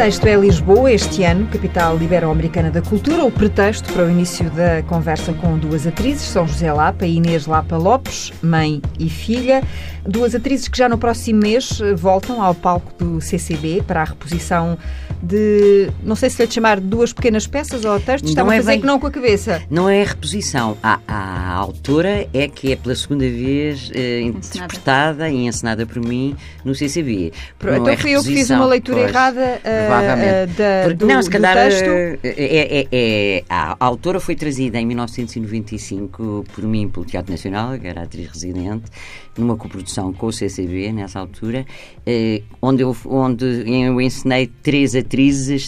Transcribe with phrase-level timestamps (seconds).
[0.00, 3.22] pretexto é Lisboa, este ano, capital ibero-americana da cultura.
[3.22, 7.44] O pretexto para o início da conversa com duas atrizes, São José Lapa e Inês
[7.44, 9.62] Lapa Lopes, mãe e filha.
[10.02, 14.78] Duas atrizes que já no próximo mês voltam ao palco do CCB para a reposição
[15.22, 18.72] de, não sei se lhe chamar duas pequenas peças ou textos, estava é a fazer
[18.72, 19.62] bem, que não com a cabeça.
[19.70, 20.76] Não é a reposição.
[20.82, 26.36] A, a autora é que é pela segunda vez eh, interpretada e encenada por mim
[26.64, 27.32] no CCB.
[27.62, 31.06] Não então é fui eu que fiz uma leitura pois, errada uh, da, Porque, do,
[31.06, 31.84] não, se calhar, texto.
[31.84, 37.30] Eh, é, é, é, a, a autora foi trazida em 1995 por mim pelo Teatro
[37.30, 38.90] Nacional, que era atriz residente,
[39.36, 41.64] numa coprodução com o CCB, nessa altura,
[42.06, 45.09] eh, onde, eu, onde eu ensinei três atrizes,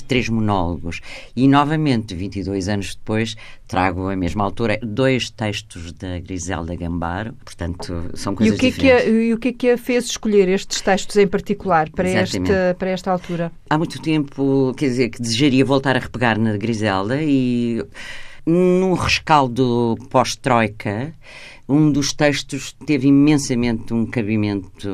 [0.00, 1.00] três monólogos.
[1.34, 8.10] E, novamente, 22 anos depois, trago a mesma altura dois textos da Griselda Gambaro, portanto,
[8.14, 9.00] são coisas e o que diferentes.
[9.00, 11.90] É que a, e o que é que a fez escolher estes textos em particular
[11.90, 13.50] para, esta, para esta altura?
[13.68, 17.82] Há muito tempo, quer dizer, que desejaria voltar a repegar na Griselda e
[18.46, 21.12] num rescaldo pós-Troika,
[21.68, 24.88] um dos textos teve imensamente um cabimento.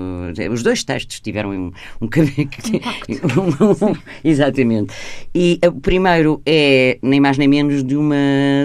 [0.53, 2.59] Os dois textos tiveram um, um cabimento.
[3.81, 4.93] Um, exatamente.
[5.35, 8.17] E o primeiro é nem mais nem menos de uma,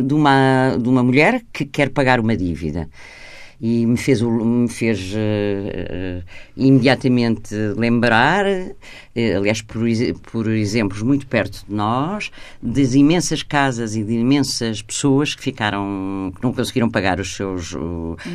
[0.03, 2.89] de uma, de uma mulher que quer pagar uma dívida
[3.63, 6.23] e me fez, me fez uh, uh,
[6.57, 9.81] imediatamente lembrar, uh, aliás, por,
[10.29, 12.29] por exemplos muito perto de nós,
[12.61, 17.73] das imensas casas e de imensas pessoas que ficaram, que não conseguiram pagar os seus,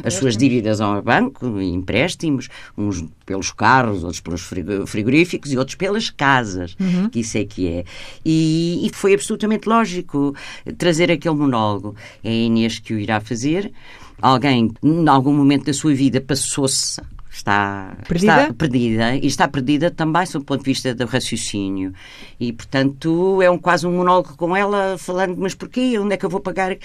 [0.03, 4.41] as suas dívidas ao banco, empréstimos, uns pelos carros, outros pelos
[4.87, 7.11] frigoríficos e outros pelas casas, uhum.
[7.11, 7.85] que isso é que é.
[8.25, 10.35] E, e foi absolutamente lógico
[10.79, 11.95] trazer aquele monólogo.
[12.25, 13.71] É a Inês que o irá fazer
[14.21, 17.01] alguém, em algum momento da sua vida, passou-se
[17.39, 18.43] está perdida?
[18.43, 21.93] está perdida e está perdida também sob o ponto de vista do raciocínio
[22.39, 26.27] e portanto é um quase um monólogo com ela falando mas porquê onde é que
[26.27, 26.77] eu vou pagar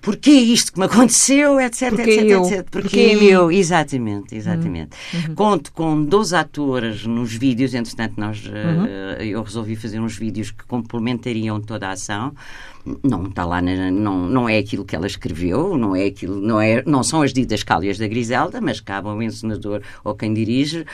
[0.00, 2.42] porquê isto que me aconteceu etc porquê etc eu?
[2.44, 5.20] etc porquê, eu exatamente exatamente uhum.
[5.28, 5.34] uhum.
[5.34, 8.84] conto com 12 atores nos vídeos entretanto nós uhum.
[8.84, 12.32] uh, eu resolvi fazer uns vídeos que complementariam toda a ação
[13.02, 16.60] não está lá, na, não, não é aquilo que ela escreveu, não é aquilo, não,
[16.60, 20.84] é, não são as didascálias da Griselda, mas cabe ao encenador ou quem dirige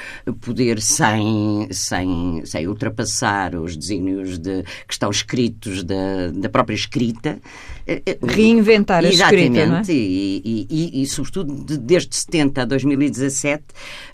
[0.41, 7.39] poder, sem, sem, sem ultrapassar os desígnios de, que estão escritos da, da própria escrita,
[7.87, 9.83] eh, eh, reinventar a Exatamente, escrita, não é?
[9.89, 13.65] e, e, e, e, sobretudo de, desde 70 a 2017, uh,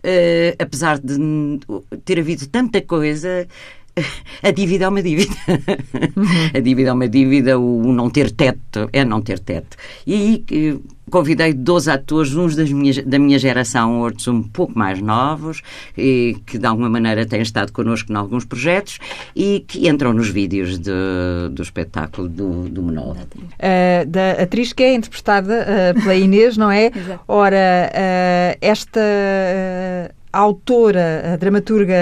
[0.03, 1.17] eh, apesar de
[2.05, 3.47] ter havido tanta coisa,
[4.43, 5.35] a dívida é uma dívida.
[5.49, 6.25] Uhum.
[6.55, 9.77] a dívida é uma dívida, o não ter teto é não ter teto.
[10.07, 10.81] E aí
[11.11, 15.61] convidei 12 atores, uns das minhas, da minha geração, outros um pouco mais novos,
[15.99, 18.99] e que de alguma maneira têm estado connosco em alguns projetos
[19.35, 20.93] e que entram nos vídeos de,
[21.51, 23.17] do espetáculo do, do Menor.
[23.17, 26.93] Uh, da atriz que é interpretada uh, pela Inês, não é?
[27.27, 29.01] Ora, uh, esta
[30.33, 31.95] a autora, a dramaturga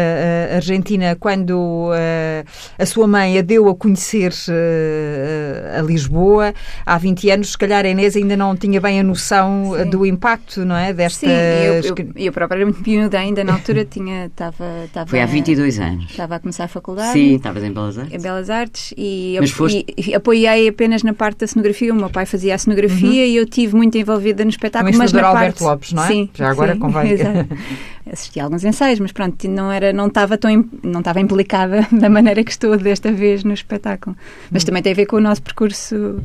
[0.52, 2.44] a argentina, quando uh,
[2.78, 6.52] a sua mãe a deu a conhecer uh, a Lisboa,
[6.84, 9.90] há 20 anos, se calhar a Inês ainda não tinha bem a noção Sim.
[9.90, 10.92] do impacto, não é?
[10.92, 11.26] Desta...
[11.26, 14.88] Sim, eu, eu, eu própria era muito miúda ainda, na altura tinha, estava...
[15.06, 16.10] Foi há 22 anos.
[16.10, 17.12] Estava a começar a faculdade.
[17.12, 18.14] Sim, estavas em Belas Artes.
[18.14, 19.86] Em Belas Artes e, Mas foste...
[19.96, 23.28] e, apoiei apenas na parte da cenografia, o meu pai fazia a cenografia uhum.
[23.28, 25.62] e eu estive muito envolvida no espetáculo, mas na Alberto parte...
[25.62, 26.08] Lopes, não é?
[26.08, 27.16] Sim, Já agora sim, convém...
[28.12, 32.08] assisti a alguns ensaios, mas pronto, não era, não estava tão não estava implicada da
[32.08, 34.16] maneira que estou desta vez no espetáculo.
[34.50, 36.22] Mas também tem a ver com o nosso percurso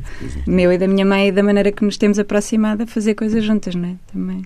[0.48, 3.44] meu e da minha mãe e da maneira que nos temos aproximado a fazer coisas
[3.44, 3.96] juntas, não é?
[4.12, 4.46] Também.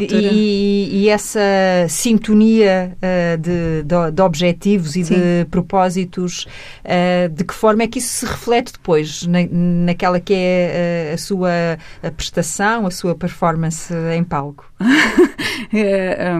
[0.00, 1.40] E, e, e, essa
[1.88, 5.14] sintonia uh, de, de, de, objetivos e Sim.
[5.14, 6.46] de propósitos,
[6.84, 11.14] uh, de que forma é que isso se reflete depois na, naquela que é uh,
[11.14, 11.50] a sua
[12.02, 14.70] a prestação, a sua performance em palco?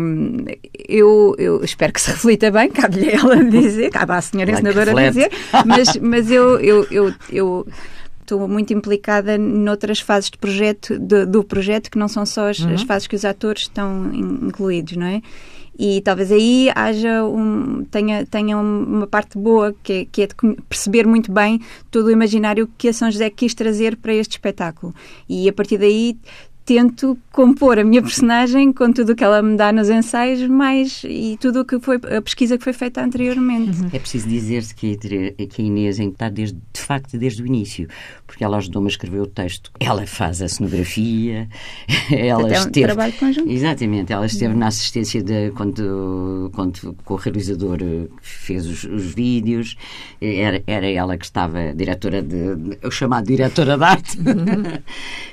[0.01, 0.45] um,
[0.89, 5.31] eu, eu, espero que se reflita bem, cabe-lhe ela dizer, cabe à senhora ensinadora dizer,
[5.65, 7.67] mas, mas eu, eu, eu, eu
[8.27, 12.59] estou muito implicada noutras fases de projeto, de, do projeto que não são só as,
[12.59, 12.75] uhum.
[12.75, 15.23] as, fases que os atores estão incluídos, não é?
[15.79, 20.35] E talvez aí haja um, tenha, tenha uma parte boa, que é, que é de
[20.69, 24.95] perceber muito bem todo o imaginário que a São José quis trazer para este espetáculo.
[25.29, 26.17] E a partir daí
[26.67, 31.03] tento compor a minha personagem com tudo o que ela me dá nos ensaios, mais
[31.05, 33.81] e tudo o que foi a pesquisa que foi feita anteriormente.
[33.81, 33.89] Uhum.
[33.93, 37.87] É preciso dizer-se que, que a Inês está desde, de facto desde o início,
[38.27, 39.71] porque ela ajudou-me a escrever o texto.
[39.79, 41.49] Ela faz a cenografia,
[42.11, 42.81] ela Até esteve...
[42.81, 43.51] um trabalho conjunto.
[43.51, 47.79] Exatamente, ela esteve na assistência de, quando, quando o realizador
[48.21, 49.77] fez os, os vídeos,
[50.21, 54.19] era, era ela que estava diretora de, o chamado diretora de arte.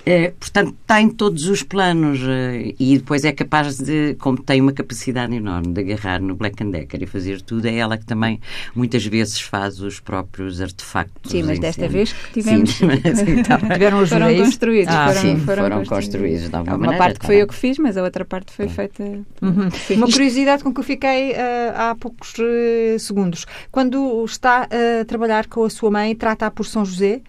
[0.05, 4.61] é, portanto, está em todos os planos eh, e depois é capaz de, como tem
[4.61, 8.05] uma capacidade enorme de agarrar no Black and Decker e fazer tudo, é ela que
[8.05, 8.39] também
[8.75, 11.31] muitas vezes faz os próprios artefactos.
[11.31, 12.71] Sim, mas desta vez que tivemos.
[12.71, 14.45] Sim, mas, então, Tiveram os foram juízes?
[14.45, 14.93] construídos.
[14.93, 17.47] Ah, foram, sim, foram, foram construídos de alguma Uma maneira, parte que tá foi eu
[17.47, 19.03] que fiz, mas a outra parte foi feita.
[19.41, 19.69] Uhum.
[19.91, 23.45] Uma curiosidade com que eu fiquei ah, há poucos eh, segundos.
[23.71, 27.21] Quando está a trabalhar com a sua mãe, trata-a por São José?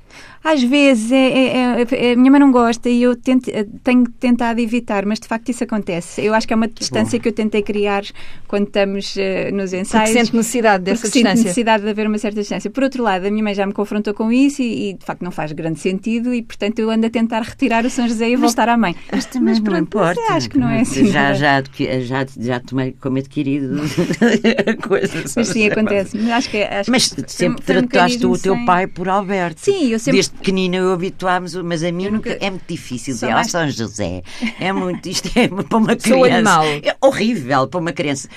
[0.42, 4.04] Às vezes é, é- é- a minha mãe não gosta e eu tento- eh, tenho
[4.20, 6.20] tentado evitar, mas de facto isso acontece.
[6.22, 8.02] Eu acho que é uma distância que eu tentei criar
[8.46, 10.10] quando estamos eh, nos Porque ensaios.
[10.10, 11.42] sente necessidade dessa porque sinto distância.
[11.44, 12.70] necessidade de haver uma certa distância.
[12.70, 15.22] Por outro lado, a minha mãe já me confrontou com isso e, e, de facto
[15.22, 18.36] não faz grande sentido e portanto eu ando a tentar retirar o São José e
[18.36, 18.94] voltar à mãe.
[19.10, 20.20] Mas também não pronto, importa.
[20.28, 21.06] mas acho que não é assim.
[21.06, 21.62] Já, já,
[22.02, 23.80] já, já tomei como adquirido
[24.66, 25.24] a coisa.
[25.36, 26.16] Mas sim, acontece.
[26.18, 29.08] Mas acho que, acho Mas foi- sempre foi um trataste o teu sem- pai por
[29.08, 29.60] Alberto.
[29.62, 32.36] Sim, eu sempre- Desde pequenina eu habituámos, mas a mim nunca...
[32.40, 34.22] é muito difícil Só dizer, mais- São José.
[34.60, 36.08] É muito, isto é para uma criança.
[36.08, 36.64] Sou animal.
[36.64, 38.28] É horrível para uma criança.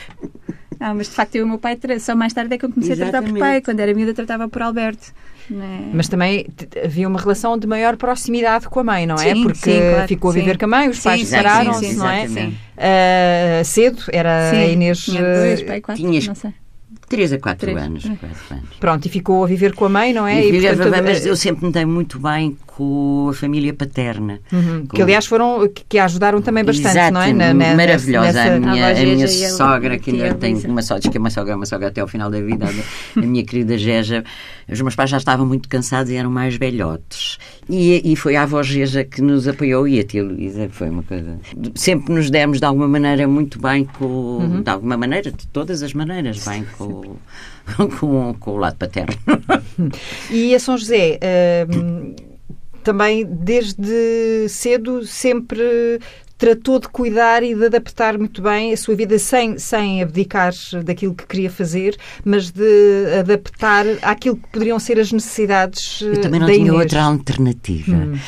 [0.79, 2.71] Não, mas de facto eu e o meu pai, só mais tarde é que eu
[2.71, 3.39] comecei a tratar por Exatamente.
[3.39, 3.61] pai.
[3.61, 5.07] Quando era miúda, tratava por Alberto.
[5.49, 5.89] né?
[5.91, 6.45] Mas também
[6.85, 9.33] havia uma relação de maior proximidade com a mãe, não é?
[9.33, 10.57] Sim, Porque sim, claro, ficou a viver sim.
[10.59, 12.25] com a mãe, os pais separaram-se, não é?
[12.25, 12.57] exatamente.
[12.77, 14.99] Ah, cedo, era Sim, a Inês.
[15.03, 16.53] tinha dois, pai, quatro, tinhas- não sei.
[17.09, 17.77] Três a quatro Três.
[17.81, 18.03] anos.
[18.03, 18.63] Quatro anos.
[18.79, 20.45] Pronto, e ficou a viver com a mãe, não é?
[20.45, 24.39] E vivia- portanto, mas eh, eu sempre me dei muito bem com a família paterna.
[24.51, 27.31] uhum, Com- que aliás foram, que, que a ajudaram também bastante, Exato, não é?
[27.33, 28.33] Na- na- maravilhosa.
[28.33, 31.09] nessa- a minha, A a minha e a sogra, que ainda tem uma sogra, diz
[31.09, 33.77] que é uma sogra, uma sogra até ao final da vida, a, a minha querida
[33.77, 34.23] Geja.
[34.69, 37.37] Os meus pais já estavam muito cansados e eram mais velhotes.
[37.69, 41.03] E, e foi a avó Geja que nos apoiou e a tia Luísa foi uma
[41.03, 41.39] coisa.
[41.73, 44.05] Sempre nos demos de alguma maneira muito bem com.
[44.05, 44.61] Uhum.
[44.61, 46.96] De alguma maneira, de todas as maneiras, bem com,
[47.99, 49.15] com, com o lado paterno.
[50.29, 51.19] E a São José,
[51.73, 52.15] hum,
[52.83, 55.99] também desde cedo sempre
[56.37, 60.53] tratou de cuidar e de adaptar muito bem a sua vida sem, sem abdicar
[60.83, 66.39] daquilo que queria fazer, mas de adaptar àquilo que poderiam ser as necessidades Eu também
[66.39, 67.95] não da tinha outra alternativa.
[67.95, 68.19] Hum.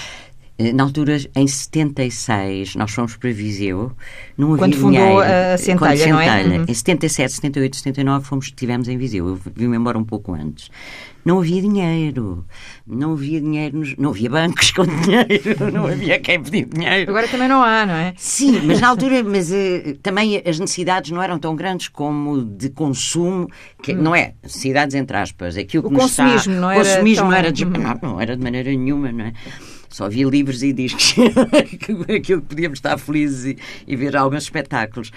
[0.59, 3.93] Eh, Na altura, em 76, nós fomos para Viseu.
[4.37, 5.19] Não havia Quando fundou dinheiro.
[5.19, 6.25] a Centelha, Quando não é?
[6.37, 6.57] Centelha.
[6.59, 6.65] Uhum.
[6.67, 9.27] Em 77, 78, 79 fomos, estivemos em Viseu.
[9.29, 10.69] Eu vim-me embora um pouco antes.
[11.23, 12.45] Não havia dinheiro.
[12.87, 13.77] Não havia dinheiro.
[13.77, 15.71] nos- Não havia bancos com dinheiro.
[15.73, 17.09] Não havia quem pedir dinheiro.
[17.09, 18.13] Agora também não há, não é?
[18.17, 22.69] Sim, mas na altura, mas eh, também as necessidades não eram tão grandes como de
[22.69, 23.47] consumo,
[23.83, 27.33] que não é necessidades entre aspas, aquilo O que está- consumismo não era consumismo tão-
[27.33, 27.71] era de, Uhum.
[27.71, 29.33] não, não era de maneira nenhuma, não é?
[29.89, 31.15] Só havia livros e discos,
[32.15, 33.57] aquilo que podíamos estar felizes e,
[33.87, 35.11] e ver alguns espetáculos.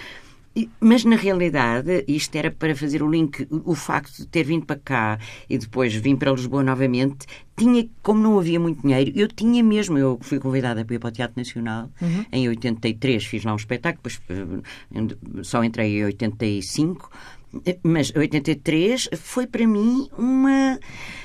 [0.78, 4.78] Mas na realidade, isto era para fazer o link, o facto de ter vindo para
[4.78, 7.24] cá e depois vim para Lisboa novamente,
[7.56, 11.08] tinha, como não havia muito dinheiro, eu tinha mesmo, eu fui convidada para ir para
[11.08, 11.90] o Teatro Nacional
[12.30, 17.10] em 83, fiz lá um espetáculo, depois eh, só entrei em 85,
[17.64, 20.78] eh, mas 83 foi para mim uma.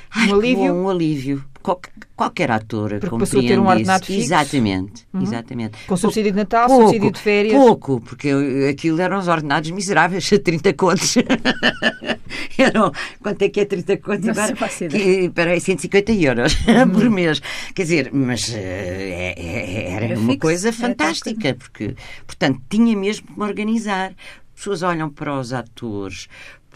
[0.09, 0.73] Ai, Um alívio?
[0.73, 1.43] bom, um alívio.
[1.67, 1.81] Qual-
[2.15, 4.13] qualquer ator Porque passou a ter um compreende ordenado isso.
[4.13, 4.25] fixo.
[4.33, 5.77] Exatamente, exatamente.
[5.85, 7.53] Com subsídio de Natal, Pouco, subsídio de férias.
[7.53, 8.29] Pouco, porque
[8.69, 11.15] aquilo eram os ordenados miseráveis, 30 contos.
[12.57, 14.53] eram, quanto é que é 30 contos agora?
[14.81, 14.89] ideia.
[14.89, 16.55] Que, espera aí, 150 euros
[16.93, 17.41] por mês.
[17.75, 21.95] Quer dizer, mas eh, é- é- era, Era uma fixo, coisa fantástica, porque,
[22.25, 24.11] portanto, tinha mesmo que me organizar.
[24.11, 26.27] As pessoas olham para os atores,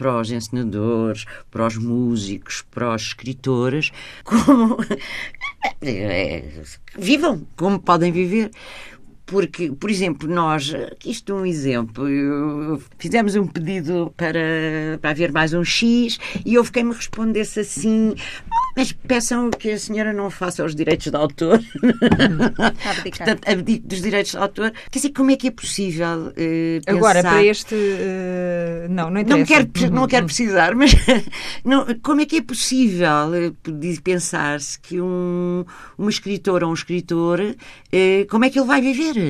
[0.02, 3.92] para os encenadores, para os músicos, para os escritores,
[4.24, 4.76] como.
[5.80, 6.44] é,
[6.98, 8.50] vivam como podem viver.
[9.32, 10.74] Porque, por exemplo, nós,
[11.06, 16.58] isto é um exemplo, eu- fizemos um pedido para, para haver mais um X e
[16.58, 18.14] houve quem me respondesse assim:
[18.52, 21.62] "Ah, mas peçam que a senhora não faça os direitos de autor.
[22.90, 23.28] Abdicar.
[23.28, 24.72] Portanto, abdico dos direitos de autor.
[24.92, 26.34] Quer dizer, como é que é possível
[26.88, 27.76] Agora, pensar- para este.
[27.76, 29.38] eh, não, não interessa.
[29.40, 30.08] não quero, pre- não Uhum.
[30.08, 30.92] quero precisar, mas
[31.64, 35.64] não, como é que é possível de pensar-se que um,
[35.98, 37.40] uma escritora ou um escritor,
[37.92, 39.21] eh, como é que ele vai viver?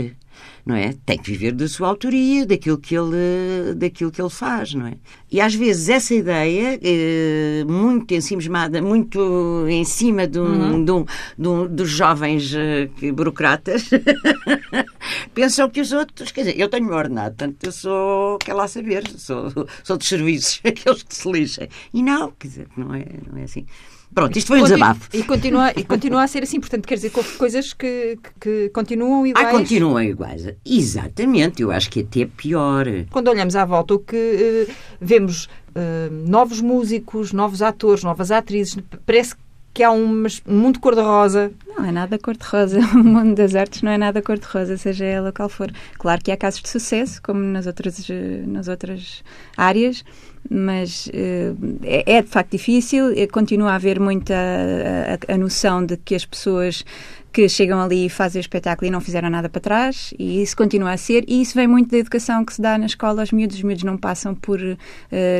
[0.65, 0.93] Não é?
[1.05, 4.93] Tem que viver da sua autoria, daquilo que ele, daquilo que ele faz, não é?
[5.31, 11.05] E às vezes essa ideia, eh, muito ensimismada, muito em cima de um, de um-
[11.37, 13.89] de um- dos jovens eh, burocratas,
[15.33, 19.03] pensam que os outros, quer dizer, eu tenho ordenado, portanto eu sou, quer lá saber,
[19.17, 19.51] sou,
[19.83, 21.67] sou dos serviços, aqueles que se lixem.
[21.93, 23.65] E não, quer dizer, não é, não é assim.
[24.13, 25.09] Pronto, isto foi um desabafo.
[25.13, 28.31] E continua, e continua a ser assim, portanto, quer dizer que houve coisas que, que,
[28.39, 29.47] que continuam iguais.
[29.47, 30.47] Ah, continuam iguais.
[30.65, 32.85] Exatamente, eu acho que até pior.
[33.09, 38.77] Quando olhamos à volta, o que uh, vemos uh, novos músicos, novos atores, novas atrizes,
[39.05, 39.35] parece
[39.73, 41.51] que há um, um mundo cor-de-rosa.
[41.65, 42.79] Não é nada cor-de-rosa.
[42.93, 45.71] O mundo das artes não é nada cor-de-rosa, seja ela qual for.
[45.97, 49.23] Claro que há casos de sucesso, como nas outras, eh, nas outras
[49.55, 50.03] áreas,
[50.49, 53.13] mas uh, é, é, de facto difícil.
[53.31, 56.83] Continua a haver muita a, a, a noção de que as pessoas
[57.31, 60.55] que chegam ali e fazem o espetáculo e não fizeram nada para trás, e isso
[60.55, 63.31] continua a ser, e isso vem muito da educação que se dá na escola aos
[63.31, 63.57] miúdos.
[63.57, 64.77] Os miúdos não passam por, uh,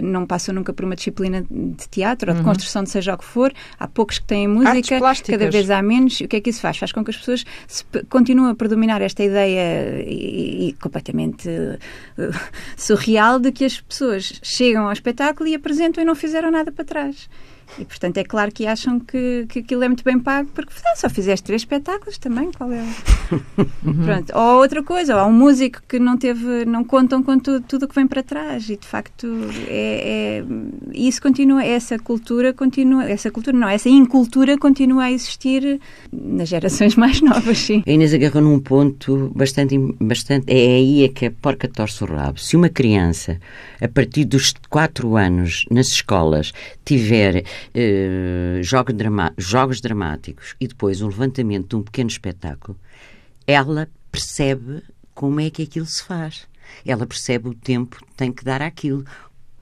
[0.03, 2.47] não passam nunca por uma disciplina de teatro ou de uhum.
[2.47, 3.51] construção de seja o que for.
[3.79, 4.71] Há poucos que têm música,
[5.31, 6.19] cada vez há menos.
[6.21, 6.77] O que é que isso faz?
[6.77, 11.77] Faz com que as pessoas se, continuem a predominar esta ideia e, e completamente uh,
[12.77, 16.85] surreal de que as pessoas chegam ao espetáculo e apresentam e não fizeram nada para
[16.85, 17.27] trás.
[17.79, 20.95] E, portanto, é claro que acham que, que aquilo é muito bem pago, porque ah,
[20.95, 22.83] só fizeste três espetáculos também, qual é?
[23.81, 24.33] Pronto.
[24.35, 27.83] Ou outra coisa, ou há um músico que não teve, não contam com tudo, tudo
[27.83, 28.69] o que vem para trás.
[28.69, 29.27] E, de facto,
[29.67, 30.43] é, é,
[30.93, 35.79] isso continua, essa cultura continua, essa cultura não, essa incultura continua a existir
[36.11, 37.83] nas gerações mais novas, sim.
[37.87, 42.07] A Inês agarrou num ponto bastante, bastante, é aí é que a porca torce o
[42.07, 42.39] rabo.
[42.39, 43.39] Se uma criança,
[43.79, 46.51] a partir dos quatro anos, nas escolas,
[46.83, 52.77] tiver eh, jogos, drama jogos dramáticos e depois um levantamento de um pequeno espetáculo,
[53.45, 56.47] ela percebe como é que aquilo se faz.
[56.85, 59.05] Ela percebe o tempo que tem que dar àquilo.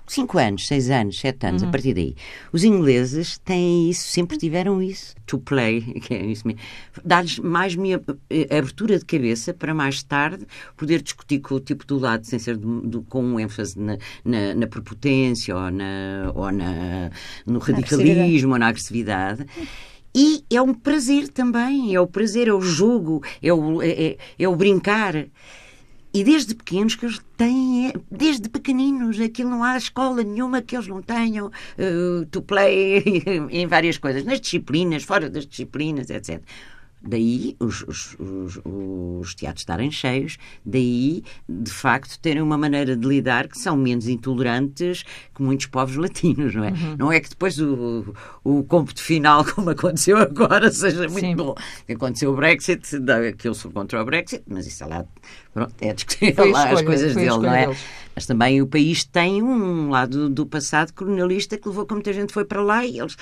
[0.10, 1.70] 5 anos, 6 anos, 7 anos, uhum.
[1.70, 2.16] a partir daí.
[2.52, 5.16] Os ingleses têm isso, sempre tiveram isso.
[5.26, 6.62] To play, que é isso mesmo.
[7.06, 11.86] Dar-lhes mais minha eh, abertura de cabeça para mais tarde poder discutir com o tipo
[11.86, 16.32] do lado, sem ser do, do, com um ênfase na, na, na prepotência ou, na,
[16.34, 17.12] ou na,
[17.46, 19.46] no radicalismo ou na agressividade.
[20.14, 24.18] E é um prazer também, é o prazer, é o jogo, é o, é, é,
[24.40, 25.28] é o brincar.
[26.12, 30.88] E desde pequenos que eles têm, desde pequeninos, aquilo não há escola nenhuma que eles
[30.88, 33.04] não tenham uh, to play
[33.52, 36.42] em várias coisas, nas disciplinas, fora das disciplinas, etc.
[37.02, 43.08] Daí os, os, os, os, teatros estarem cheios, daí, de facto, terem uma maneira de
[43.08, 45.04] lidar que são menos intolerantes
[45.34, 46.72] que muitos povos latinos, não é?
[46.72, 46.96] Uhum.
[46.98, 48.14] Não é que depois o,
[48.44, 51.36] o cômputo final, como aconteceu agora, seja muito Sim.
[51.38, 51.56] bom.
[51.90, 52.82] Aconteceu o Brexit,
[53.38, 55.06] que eu sou contra o Brexit, mas isso é lá,
[55.54, 57.68] pronto, é discutível lá as coisas dele, não é?
[57.68, 57.80] Deles.
[58.20, 62.34] Mas também o país tem um lado do passado colonialista que levou que muita gente
[62.34, 63.16] foi para lá e eles.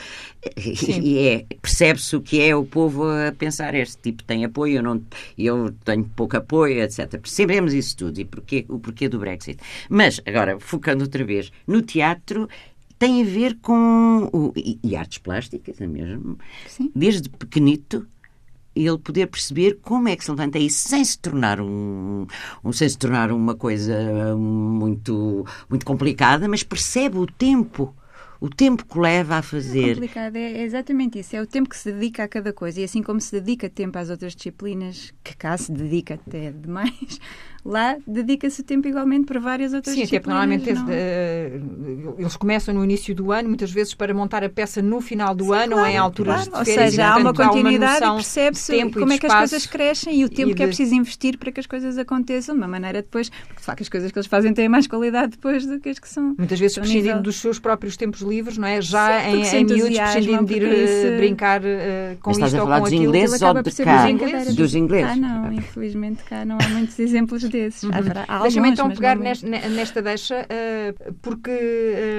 [0.76, 1.02] Sim.
[1.02, 3.67] E é, percebe-se o que é o povo a pensar.
[3.76, 5.02] Este tipo tem apoio, eu, não,
[5.38, 7.10] eu tenho pouco apoio, etc.
[7.20, 9.60] Percebemos isso tudo e porquê, o porquê do Brexit.
[9.90, 12.48] Mas, agora, focando outra vez, no teatro
[13.00, 14.30] tem a ver com.
[14.34, 16.38] O, e, e artes plásticas, é mesmo?
[16.68, 16.92] Sim.
[16.96, 18.08] Desde pequenito
[18.76, 22.28] ele poder perceber como é que se levanta isso sem se tornar um,
[22.64, 27.96] um, sem se tornar uma coisa muito muito complicada, mas percebe o tempo
[28.40, 29.92] o tempo que leva a fazer.
[29.92, 31.36] É complicado, é exatamente isso.
[31.36, 32.82] É o tempo que se dedica a cada coisa.
[32.82, 37.20] E assim como se dedica tempo às outras disciplinas, que cá se dedica até demais,
[37.68, 40.42] lá dedica-se tempo igualmente para várias outras Sim, disciplinas.
[40.42, 42.14] Sim, normalmente não...
[42.14, 45.36] uh, eles começam no início do ano, muitas vezes para montar a peça no final
[45.36, 46.66] do Sim, ano claro, ou em alturas claro.
[46.66, 46.86] de férias.
[46.86, 50.22] Ou seja, há uma continuidade há uma e percebe-se como é que as coisas crescem
[50.22, 52.68] e o tempo e que é preciso investir para que as coisas aconteçam de uma
[52.68, 55.80] maneira depois, porque de facto as coisas que eles fazem têm mais qualidade depois do
[55.80, 56.36] que as que são.
[56.38, 57.22] Muitas vezes prescindindo nível...
[57.22, 58.82] dos seus próprios tempos livres, não é?
[58.82, 62.68] Já Sim, em, em miúdos prescindindo de ir uh, brincar uh, com Mas isto ou
[62.68, 63.04] com aquilo.
[63.04, 64.08] ingleses ou de cá?
[64.56, 65.12] Dos ingleses?
[65.12, 67.84] Ah, não, infelizmente cá não há muitos exemplos desses.
[67.84, 67.92] Uhum.
[68.42, 71.52] Deixa-me então pegar nesta, nesta deixa, uh, porque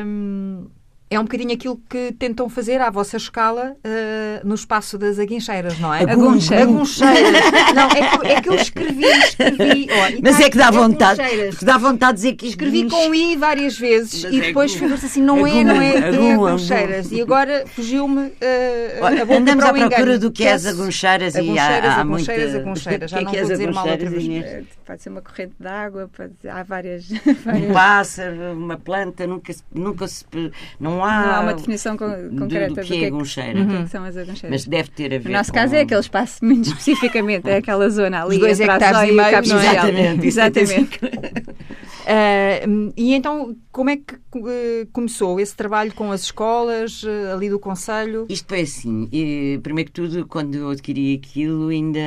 [0.04, 0.66] um,
[1.10, 5.78] é um bocadinho aquilo que tentam fazer à vossa escala uh, no espaço das aguincheiras,
[5.78, 6.02] não é?
[6.02, 6.68] Aguncheiras.
[6.68, 7.32] Aguncheiras.
[7.74, 9.88] não, é que, é que eu escrevi, escrevi.
[9.90, 11.20] Oh, Mas tá, é que dá vontade.
[11.62, 15.06] Dá vontade de dizer que escrevi com I várias vezes Mas e é depois figura-se
[15.06, 17.10] assim, não é, não é, é aguncheiras.
[17.10, 18.34] E agora fugiu-me uh,
[19.02, 23.10] a Andamos à procura do que é as aguncheiras e há, há aguncheiras, aguncheiras.
[23.10, 24.77] Já não vou dizer mal outra vez.
[24.88, 27.10] Pode ser uma corrente de água, pode, há várias,
[27.44, 27.70] várias...
[27.70, 30.24] Um pássaro, uma planta, nunca se, nunca se
[30.80, 33.60] não não há, não há uma definição concreta do, do, que, é agoncheira.
[33.60, 33.84] Uhum.
[33.84, 34.50] que são as agoncheiras.
[34.50, 35.58] Mas deve ter a ver No nosso com...
[35.58, 38.36] caso é aquele espaço, muito especificamente, é aquela zona ali.
[38.36, 39.28] Os dois hectares e meio.
[39.38, 40.26] Exatamente.
[40.26, 41.04] Exatamente.
[41.04, 47.50] uh, e então, como é que uh, começou esse trabalho com as escolas, uh, ali
[47.50, 48.26] do Conselho?
[48.28, 49.08] Isto foi assim.
[49.12, 52.00] E, primeiro que tudo, quando eu adquiri aquilo, ainda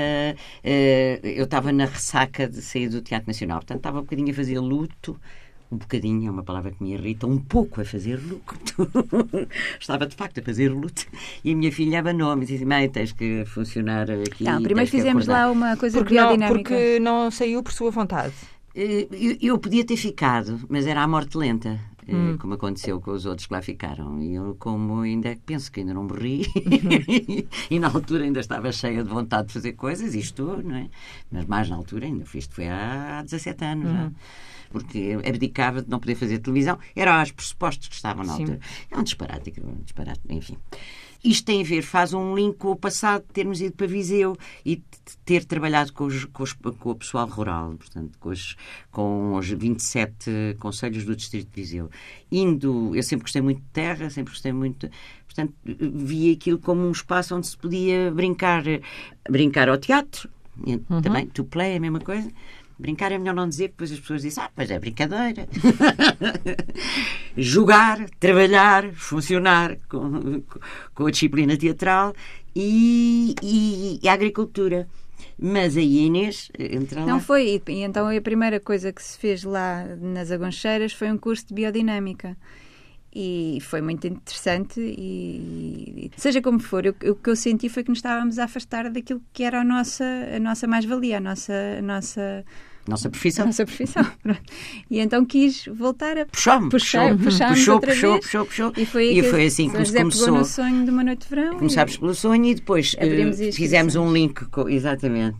[1.24, 3.60] eu estava na ressaca de sair do Teatro Nacional.
[3.60, 5.20] Portanto, estava um bocadinho a fazer luto
[5.72, 8.92] um bocadinho, é uma palavra que me irrita, um pouco a fazer luto.
[9.80, 11.06] Estava de facto a fazer luto.
[11.46, 14.44] E a minha filha abanou-me e disse: Mãe, tens que funcionar aqui.
[14.44, 16.48] Não, primeiro fizemos lá uma coisa porque biodinâmica.
[16.50, 18.34] Não, porque não saiu por sua vontade.
[18.75, 21.80] Eh, eu, eu, podia ter ficado, mas era a morte lenta.
[22.08, 22.38] Eh, hum.
[22.38, 24.22] Como aconteceu com os outros que lá ficaram.
[24.22, 26.46] E eu, como ainda penso que ainda não morri,
[27.70, 30.89] e na altura ainda estava cheia de vontade de fazer coisas, e estou, não é?
[31.31, 33.96] Mas mais na altura ainda, isto foi há 17 anos uhum.
[33.96, 34.12] já
[34.72, 36.79] porque abdicava de não poder fazer televisão.
[36.96, 38.60] Eram os pressupostos que estavam na altura.
[38.89, 40.58] É um disparate, um disparate, enfim.
[41.24, 44.36] Isto tem a ver, faz um link com o passado de termos ido para Viseu
[44.66, 44.82] e
[45.24, 48.56] ter trabalhado com, os, com, os, com o pessoal rural, portanto, com os,
[48.92, 51.90] com os 27 conselhos do Distrito de Viseu.
[52.32, 54.90] Indo, eu sempre gostei muito de terra, sempre gostei muito.
[55.25, 58.63] Portanto, vi aquilo como um espaço onde se podia brincar,
[59.30, 60.28] brincar ao teatro,
[60.66, 61.01] uhum.
[61.01, 62.32] também, to play, a mesma coisa
[62.82, 65.48] Brincar é melhor não dizer, depois as pessoas dizem, ah, pois é brincadeira.
[67.38, 70.42] Jogar, trabalhar, funcionar com,
[70.96, 72.14] com a disciplina teatral
[72.56, 74.88] e, e, e a agricultura.
[75.38, 77.06] Mas a Inês entra lá.
[77.06, 81.18] Não foi, e então a primeira coisa que se fez lá nas Agoncheiras foi um
[81.18, 82.36] curso de biodinâmica
[83.14, 87.84] e foi muito interessante e, e seja como for, eu, o que eu senti foi
[87.84, 91.54] que nos estávamos a afastar daquilo que era a nossa, a nossa mais-valia, a nossa,
[91.78, 92.46] a nossa
[92.88, 93.46] nossa profissão.
[93.46, 94.06] Nossa profissão.
[94.90, 99.24] e então quis voltar a puxar puxar, puxar puxou, puxou, puxou, puxou, E foi, e
[99.24, 100.36] foi assim que começou.
[100.36, 101.58] no sonho de uma noite de verão.
[101.58, 102.00] Começámos e...
[102.00, 105.38] pelo sonho e depois uh, fizemos um link, com, exatamente,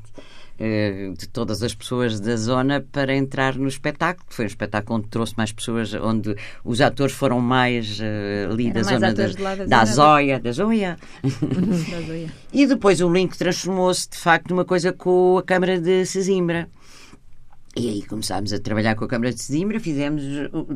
[0.60, 5.00] uh, de todas as pessoas da zona para entrar no espetáculo, que foi um espetáculo
[5.00, 9.65] onde trouxe mais pessoas, onde os atores foram mais uh, ali da zona, da, da,
[9.65, 10.98] da Zóia, da da Zóia.
[12.53, 16.69] e depois o link transformou-se de facto numa coisa com a Câmara de Sesimbra
[17.75, 20.21] e aí começámos a trabalhar com a Câmara de Sesimbra, fizemos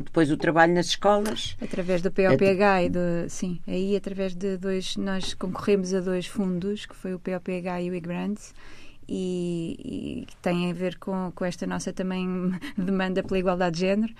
[0.02, 1.54] depois o trabalho nas escolas.
[1.60, 3.28] Através do POPH e do.
[3.28, 4.96] Sim, aí através de dois.
[4.96, 8.54] Nós concorremos a dois fundos, que foi o POPH e o IGRANTS,
[9.06, 13.80] e, e que têm a ver com, com esta nossa também demanda pela igualdade de
[13.80, 14.14] género.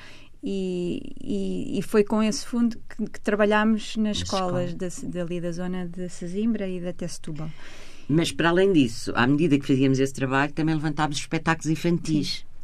[0.45, 5.41] E, e, e foi com esse fundo que, que trabalhámos nas, nas escolas da, dali
[5.41, 7.51] da zona de Sesimbra e da Setúbal.
[8.07, 12.45] Mas, para além disso, à medida que fazíamos esse trabalho, também levantámos espetáculos infantis.
[12.47, 12.56] Sim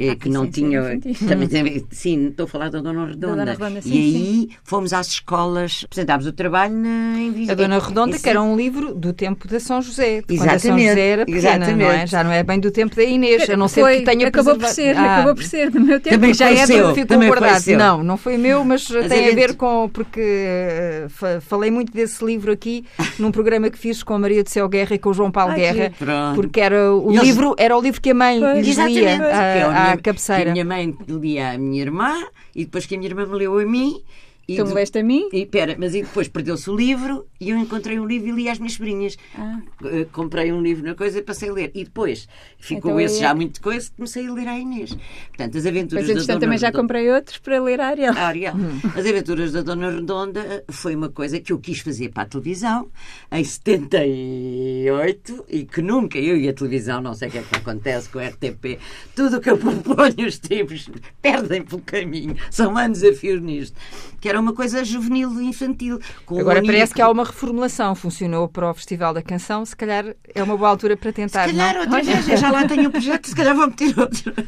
[0.00, 0.80] eh, ah, que não tinha.
[1.28, 3.26] Também, sim, estou a falar da Dona Redonda.
[3.26, 4.48] Da Dona Redonda sim, e aí sim.
[4.64, 7.52] fomos às escolas, apresentámos o trabalho na, em Viseu.
[7.52, 8.22] A Dona Redonda, Esse...
[8.22, 10.22] que era um livro do tempo de São José.
[10.26, 10.60] Exatamente.
[10.62, 11.78] São José era pequena, exatamente.
[11.78, 12.06] Não é?
[12.06, 14.56] Já não é bem do tempo da Inês, a não ser foi, que tenha acabou
[14.56, 16.16] por ser, ah, acabou por ser do meu tempo.
[16.16, 17.70] Também já é do ficou guardado.
[17.76, 21.92] Não, não foi meu, mas, mas tem a, a ver com porque uh, falei muito
[21.92, 22.84] desse livro aqui
[23.18, 25.54] num programa que fiz com a Maria de Céu Guerra e com o João Paulo
[25.54, 25.92] Guerra,
[26.34, 30.64] porque era o livro, era o livro que a mãe lhes lia à cabeceira minha
[30.64, 34.02] mãe lia a minha irmã e depois que a minha irmã me leu a mim
[34.48, 35.28] e tu me leste a mim?
[35.32, 38.50] E, pera, mas e depois perdeu-se o livro e eu encontrei um livro e li
[38.50, 39.16] às minhas sobrinhas.
[39.34, 39.60] Ah.
[39.82, 41.70] Uh, comprei um livro na coisa e passei a ler.
[41.74, 44.94] E depois ficou então, esse já muito coisa comecei a ler a Inês.
[45.28, 48.12] Portanto, as aventuras mas, da Dona também já comprei outros para ler a Ariel.
[48.12, 48.54] A Ariel.
[48.54, 48.78] Hum.
[48.94, 52.90] As aventuras da Dona Redonda foi uma coisa que eu quis fazer para a televisão
[53.32, 57.56] em 78 e que nunca eu e a televisão, não sei o que é que
[57.56, 58.78] acontece com a RTP,
[59.16, 60.90] tudo o que eu proponho os tipos
[61.22, 62.36] perdem pelo caminho.
[62.50, 63.74] São anos a fio nisto.
[64.20, 65.98] Que era uma coisa juvenil e infantil.
[66.26, 67.94] Agora parece que há uma reformulação.
[67.94, 69.64] Funcionou para o Festival da Canção.
[69.64, 71.48] Se calhar é uma boa altura para tentar.
[71.48, 71.80] Se calhar não?
[71.82, 72.28] outra vez.
[72.28, 74.32] Eu já lá tenho um projeto, se calhar vou meter outro.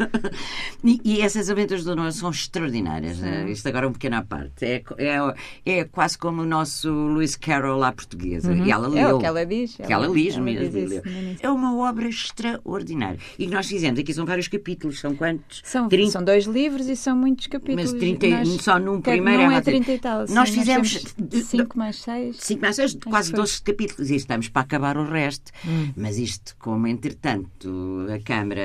[0.84, 3.18] E, e essas aventuras do Nono são extraordinárias.
[3.18, 3.48] Né?
[3.48, 4.64] Isto agora é um pequeno à parte.
[4.64, 8.50] É, é, é quase como o nosso Lewis Carroll à portuguesa.
[8.50, 8.66] Uhum.
[8.66, 9.08] E ela leu.
[9.08, 9.76] É o que ela diz.
[9.76, 10.70] Que ela, ela diz ela mesmo.
[10.70, 11.02] Diz
[11.40, 13.18] é uma obra extraordinária.
[13.38, 14.98] E nós fizemos, aqui são vários capítulos.
[14.98, 15.62] São quantos?
[15.64, 16.10] São, 30...
[16.10, 17.92] são dois livros e são muitos capítulos.
[17.92, 18.48] Mas 30, nós...
[18.62, 20.24] só num primeiro não é 30 e tal.
[20.28, 22.36] Nós fizemos 5 mais 6.
[22.38, 24.10] 5 mais 6, quase 12 capítulos.
[24.10, 25.52] E estamos para acabar o resto.
[25.66, 25.92] Hum.
[25.96, 28.62] Mas isto, como entretanto a Câmara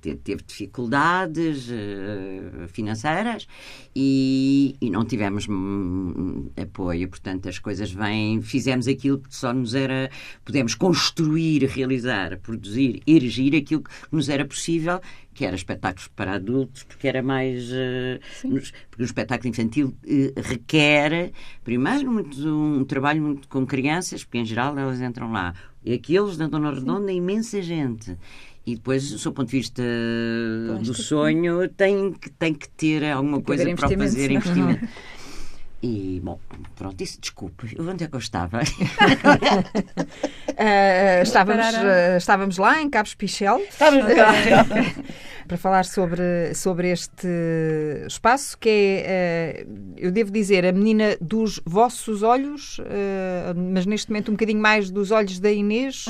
[0.00, 3.46] teve dificuldades uh, financeiras
[3.94, 8.40] e, e, não tivemos hum, apoio, portanto as coisas vêm.
[8.42, 10.10] Fizemos aquilo que só nos era.
[10.44, 15.00] Pudemos construir, realizar, produzir, erigir aquilo que nos era possível
[15.38, 17.70] que era espetáculos para adultos, porque era mais.
[17.70, 21.30] Uh, nos, porque o espetáculo infantil uh, requer,
[21.62, 25.54] primeiro, muito, um trabalho muito com crianças, porque em geral elas entram lá.
[25.84, 28.16] E aqueles da Dona Redonda, imensa gente.
[28.66, 29.80] E depois, do seu ponto de vista
[30.82, 34.86] do sonho, tem tem que ter alguma coisa para fazer investimento.
[35.80, 36.40] E, bom,
[36.74, 38.58] pronto, isso, desculpe, onde é que eu estava?
[38.58, 38.62] uh,
[41.22, 43.60] estávamos, uh, estávamos lá em Cabos Pichel.
[43.60, 44.06] Estávamos
[45.46, 47.28] para falar sobre, sobre este
[48.08, 52.80] espaço que é, uh, eu devo dizer, a menina dos vossos olhos,
[53.72, 56.06] mas neste momento um bocadinho mais dos olhos da Inês.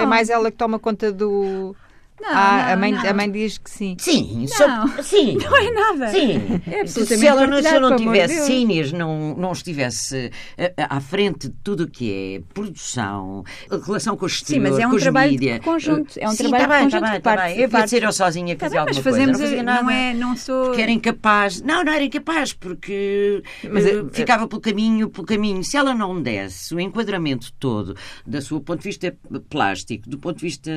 [0.00, 1.74] é mais ela que toma conta do.
[2.20, 3.08] Não, ah, não, a, mãe, não.
[3.08, 3.96] a mãe diz que sim.
[3.98, 4.48] Sim, Não.
[4.48, 5.36] só, sim.
[5.42, 6.08] Não é nada.
[6.08, 6.60] Sim.
[6.66, 8.48] É se absolutamente ela não, se eu não de tivesse, Deus.
[8.48, 13.42] Inês não, não estivesse eh, à frente de tudo o que é produção,
[13.86, 15.54] relação com o exterior, mas é um com os trabalho mídia.
[15.54, 17.54] de conjunto, é um Sim, trabalho tá bem, de tá conjunto bem, que tá parte-
[17.54, 17.62] bem.
[17.62, 19.18] Eu parte- ser eu sozinha a Tá bem, alguma mas coisa.
[19.18, 19.82] fazemos, não fazia nada.
[19.82, 20.64] não é, não sou...
[20.66, 21.62] Porque era incapaz.
[21.62, 25.64] Não, não era incapaz, porque Mas, eh, eh, ficava pelo caminho, pelo caminho.
[25.64, 29.16] Se ela não desse o enquadramento todo, da sua ponto de vista
[29.48, 30.70] plástico, do ponto de vista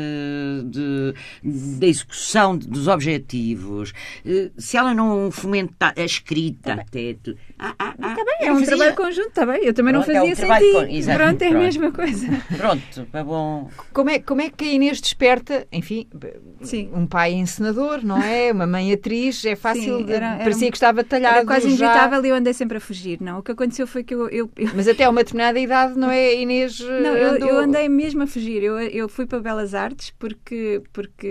[0.65, 3.93] de, da execução dos objetivos,
[4.25, 7.15] eh, se ela não fomentar a escrita até.
[7.21, 8.67] tu- Ah, ah, ah, Tá bem, é eu um fazia.
[8.75, 9.61] trabalho conjunto, está bem.
[9.63, 10.73] Eu também não Pronto, é um fazia sem trabalho ti.
[10.73, 11.63] con- exato, Pronto, é a pronto.
[11.63, 12.27] mesma coisa.
[12.57, 13.69] Pronto, é bom.
[13.93, 16.07] Como é, como é que a Inês desperta, enfim,
[16.61, 16.89] Sim.
[16.93, 18.51] um pai encenador, não é?
[18.51, 21.69] Uma mãe atriz, é fácil, Sim, era- era parecia um- que estava talhado Era quase
[21.75, 21.85] já.
[21.85, 23.39] inevitável e eu andei sempre a fugir, não.
[23.39, 24.27] O que aconteceu foi que eu...
[24.29, 26.79] eu, eu- Mas até uma determinada idade, não é, Inês?
[26.79, 28.63] Não, eu, andou- eu andei mesmo a fugir.
[28.63, 31.22] Eu, eu fui para Belas Artes porque, porque,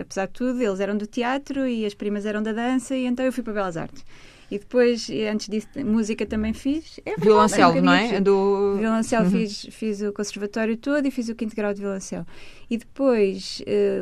[0.00, 3.24] apesar de tudo, eles eram do teatro e as primas eram da dança, e então
[3.24, 4.04] eu fui para Belas Artes.
[4.48, 7.00] E depois, antes disso, música também fiz.
[7.04, 8.16] É Violoncelo, um não é?
[8.16, 8.76] Andou...
[8.76, 12.24] Violoncelo fiz, fiz o conservatório todo e fiz o quinto grau de violoncelo.
[12.70, 14.00] E depois, eh,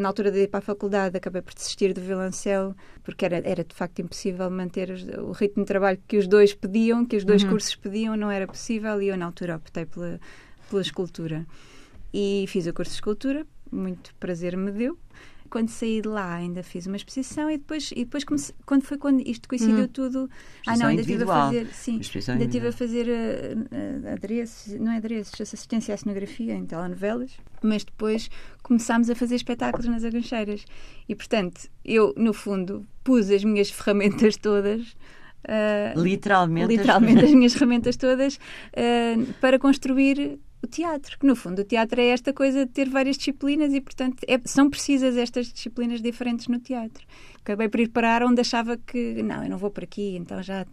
[0.00, 3.62] na, altura de ir para a faculdade, acabei por desistir do violoncelo, porque era, era
[3.62, 7.44] de facto impossível manter o ritmo de trabalho que os dois pediam, que os dois
[7.44, 10.18] cursos pediam, não era possível, e eu na altura optei pela,
[10.68, 11.46] pela escultura.
[12.12, 14.96] E fiz o curso de escultura, muito prazer me deu.
[15.50, 18.96] Quando saí de lá, ainda fiz uma exposição e depois, e depois comecei- quando foi
[18.98, 20.28] quando isto coincidiu tudo.
[20.66, 21.66] Ah, não, ainda estive a fazer.
[21.72, 22.00] Sim,
[22.32, 27.32] ainda estive a fazer eh, adereços, não é adereços, assistência à cenografia em telenovelas,
[27.62, 28.28] mas depois
[28.64, 30.64] começámos a fazer espetáculos nas agancheiras.
[31.08, 34.96] E, portanto, eu, no fundo, pus as minhas ferramentas todas.
[35.46, 36.66] eh, Literalmente.
[36.66, 38.40] literalmente as minhas ferramentas todas
[38.72, 42.88] eh, para construir o teatro, que no fundo o teatro é esta coisa de ter
[42.88, 47.06] várias disciplinas e portanto é- são precisas estas disciplinas diferentes no teatro.
[47.40, 50.66] Acabei por ir parar onde achava que não, eu não vou por aqui, então já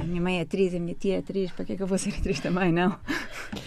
[0.00, 1.86] a minha mãe é atriz, a minha tia é atriz, para que é que eu
[1.86, 2.96] vou ser atriz também, não?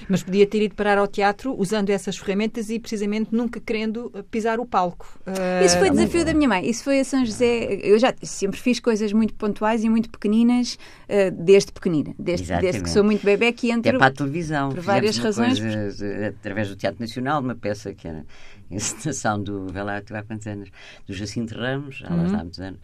[0.08, 4.60] Mas podia ter ido parar ao teatro usando essas ferramentas e precisamente nunca querendo pisar
[4.60, 5.08] o palco.
[5.26, 6.70] Eh, Isso foi desafio da minha mãe.
[6.70, 7.80] Isso foi a São José.
[7.84, 12.82] Eu já sempre fiz coisas muito pontuais e muito pequeninas, eh, desde pequenina, desde, desde
[12.84, 14.00] que sou muito bebê que Até entro.
[14.00, 14.70] para a televisão.
[14.70, 15.60] por várias razões.
[15.60, 18.26] coisa, eh, através do Teatro Nacional, uma peça que era
[18.72, 19.68] a encenação do,
[20.06, 20.70] tu há quantos anos?
[21.08, 22.80] Do Jacinto Ramos, já lá está há muitos anos,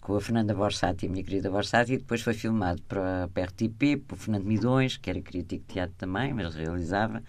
[0.00, 3.46] com a Fernanda Borsati, a minha querida Borsati, e depois foi filmado para, para a
[3.46, 7.22] RTP, por Fernando Midões, que era crítico de teatro também, mas realizava.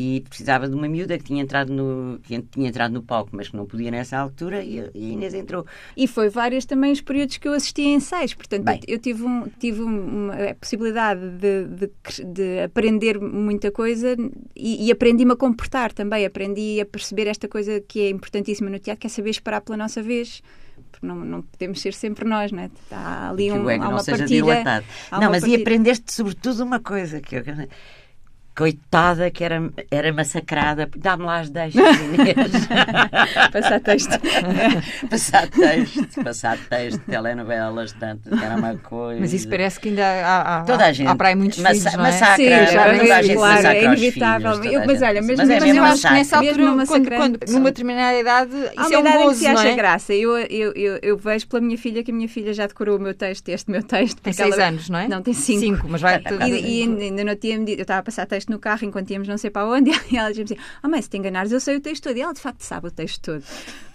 [0.00, 3.48] E precisava de uma miúda que tinha entrado no, que tinha entrado no palco, mas
[3.48, 5.66] que não podia nessa altura, e, e a Inês entrou.
[5.96, 8.32] E foi vários também os períodos que eu assisti a ensaios.
[8.32, 8.80] Portanto, Bem.
[8.86, 11.90] eu tive, um, tive um- uma a possibilidade de, de
[12.32, 14.14] de aprender muita coisa
[14.54, 16.24] e, e aprendi-me a comportar também.
[16.24, 19.76] Aprendi a perceber esta coisa que é importantíssima no teatro, que é saber esperar pela
[19.76, 20.42] nossa vez.
[21.00, 22.70] Porque não, não podemos ser sempre nós, não é?
[22.90, 24.42] Há ali que um, o ego há não uma seja partilha.
[24.42, 24.86] dilatado.
[25.12, 27.42] Não, mas e partilha- aprendeste sobretudo uma coisa que eu
[28.58, 30.88] coitada que era, era massacrada.
[30.96, 32.68] Dá-me lá as deixas, Inês.
[33.52, 34.18] Passar texto.
[35.08, 39.20] passar texto, passar texto, telenovelas, tanto, que era uma coisa.
[39.20, 41.74] Mas isso parece que ainda há, há, Toda a gente há para aí muitos massa-
[41.90, 42.10] filhos, não é?
[42.10, 44.52] massacra, Sim, já toda a gente claro, massacra é inevitável.
[44.54, 46.76] filhos, Eu- mas olha, mesmo- mas é Mas mesmo eu acho que nessa altura, quando,
[46.76, 47.38] massacrante.
[47.38, 49.52] quando- numa determinada idade, Há isso uma é um idade em que gozo, se não
[49.60, 49.74] acha é?
[49.76, 50.14] graça.
[50.14, 53.00] Eu, eu, eu, eu vejo pela minha filha que a minha filha já decorou o
[53.00, 54.20] meu texto, este meu texto.
[54.20, 55.06] Tem seis ela- anos, não é?
[55.08, 55.60] Não, tem cinco.
[55.60, 56.20] Cinco, mas vai...
[56.48, 59.28] E, e ainda não tinha medido, eu estava a passar texto no carro enquanto íamos
[59.28, 61.76] não sei para onde, e ela dizia-me assim: Ah, mãe, se te enganares, eu sei
[61.76, 62.16] o texto todo.
[62.16, 63.44] E ela de facto sabe o texto todo.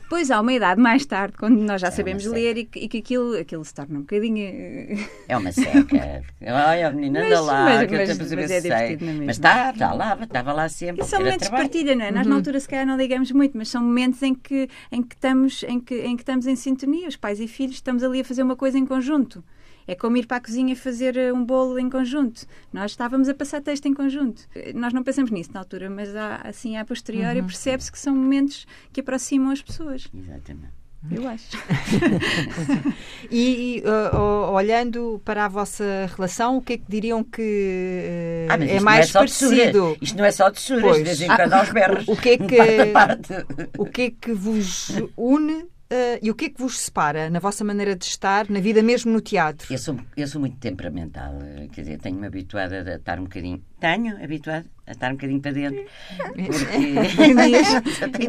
[0.04, 2.88] Depois há uma idade mais tarde, quando nós já É sabemos ler e que, e
[2.88, 4.38] que aquilo, aquilo se torna um bocadinho.
[4.38, 6.22] eh, É uma seca.
[6.42, 9.26] Olha, menina, anda Mas- lá, mas- que eu mas- mas é divertido, não é?
[9.26, 11.02] Mas está, está lá, estava lá sempre.
[11.04, 12.12] E são momentos de partilha, não é?
[12.12, 15.16] Nós na altura se calhar não ligamos muito, mas são momentos em que, em que,
[15.16, 18.26] estamos, em, que, em que estamos em sintonia, os pais e filhos, estamos ali a
[18.26, 19.44] fazer uma coisa em conjunto.
[19.88, 22.46] É como ir para a cozinha e fazer eh, um bolo em conjunto.
[22.72, 24.44] Nós estávamos a passar texto em conjunto.
[24.56, 28.16] Eh, Nós não pensamos nisso na altura, mas há, assim, a posteriori, percebe-se que são
[28.16, 30.08] momentos que aproximam as pessoas.
[30.14, 30.74] Exatamente.
[31.12, 31.50] Eu acho.
[33.32, 38.66] E, uh, olhando para a vossa relação, o que é que diriam que uh, Ah,
[38.66, 39.56] é mais é parecido?
[39.56, 39.98] Tessuras.
[40.02, 40.98] Isto não é só tessuras, Pois.
[40.98, 42.08] de vez em quando uns berros.
[42.08, 43.34] O que é que- Parte a parte.
[43.78, 47.40] O que é que vos une uh, e o que é que vos separa na
[47.40, 49.72] vossa maneira de estar, na vida mesmo no teatro?
[49.72, 51.34] Eu sou, eu sou muito temperamental,
[51.72, 53.64] quer dizer, tenho-me habituado a estar um bocadinho.
[53.84, 55.84] Tenho habituado a estar um bocadinho para dentro.
[56.18, 56.48] Porque...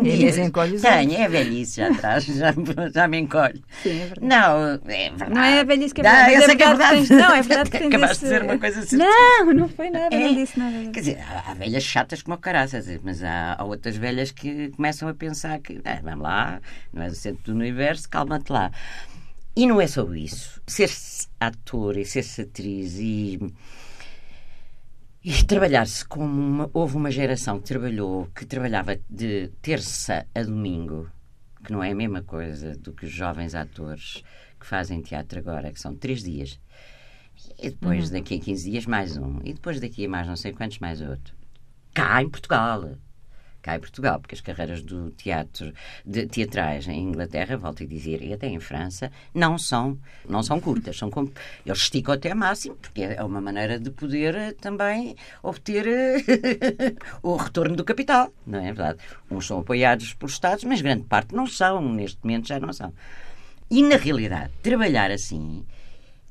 [0.02, 0.36] dias.
[0.42, 2.52] Encolhe Tenho, é velhice já atrás, já,
[2.92, 3.62] já me encolhe.
[3.80, 4.26] Sim, é verdade.
[4.26, 4.78] Não, é
[5.10, 5.32] verdade.
[5.32, 6.32] Não é a velhice que é verdade.
[6.32, 6.96] Não, eu sei que é verdade.
[6.96, 8.96] Tens, não, é verdade que tens Acabaste de dizer uma coisa assim.
[8.96, 10.90] Não, não foi nada, é, não disse nada.
[10.92, 14.70] Quer dizer, há, há velhas chatas como o caraças, mas há, há, outras velhas que
[14.70, 16.60] começam a pensar que, ah, vamos lá,
[16.92, 18.72] não és o centro do universo, calma-te lá.
[19.54, 20.60] E não é só isso.
[20.66, 23.38] Ser-se ator e ser-se atriz e
[25.24, 31.10] e trabalhar-se como uma, houve uma geração que trabalhou, que trabalhava de terça a domingo,
[31.64, 34.22] que não é a mesma coisa do que os jovens atores
[34.60, 36.60] que fazem teatro agora, que são três dias.
[37.58, 38.12] E depois, uhum.
[38.12, 39.40] daqui a 15 dias, mais um.
[39.42, 41.34] E depois, daqui a mais não sei quantos, mais outro.
[41.94, 42.94] Cá em Portugal
[43.64, 45.72] cá em Portugal, porque as carreiras do teatro,
[46.04, 49.98] de teatrais em Inglaterra, volto a dizer, e até em França, não são,
[50.28, 50.98] não são curtas.
[50.98, 51.10] São
[51.64, 56.16] eles esticam até máximo, porque é uma maneira de poder eh, também obter eh,
[57.22, 58.98] o retorno do capital, não é verdade?
[59.30, 62.92] Uns são apoiados pelos Estados, mas grande parte não são, neste momento já não são.
[63.70, 65.64] E, na realidade, trabalhar assim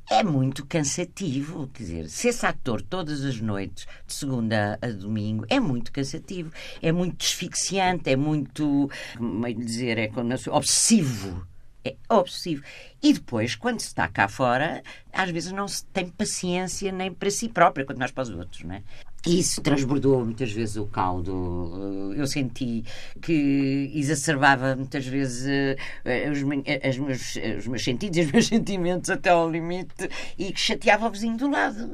[0.09, 1.67] é muito cansativo.
[1.73, 6.51] Quer dizer, ser esse ator todas as noites, de segunda a domingo, é muito cansativo.
[6.81, 10.11] É muito asfixiante, é muito, como é dizer, é
[10.51, 11.47] obsessivo.
[11.85, 12.63] É obsessivo.
[13.01, 17.29] E depois, quando se está cá fora, às vezes não se tem paciência nem para
[17.29, 18.83] si própria, quanto mais para os outros, não é?
[19.25, 22.13] Isso transbordou muitas vezes o caldo.
[22.15, 22.83] Eu senti
[23.21, 26.39] que exacerbava muitas vezes uh, os,
[26.83, 31.11] as meus, os meus sentidos, os meus sentimentos até ao limite e que chateava o
[31.11, 31.89] vizinho do lado.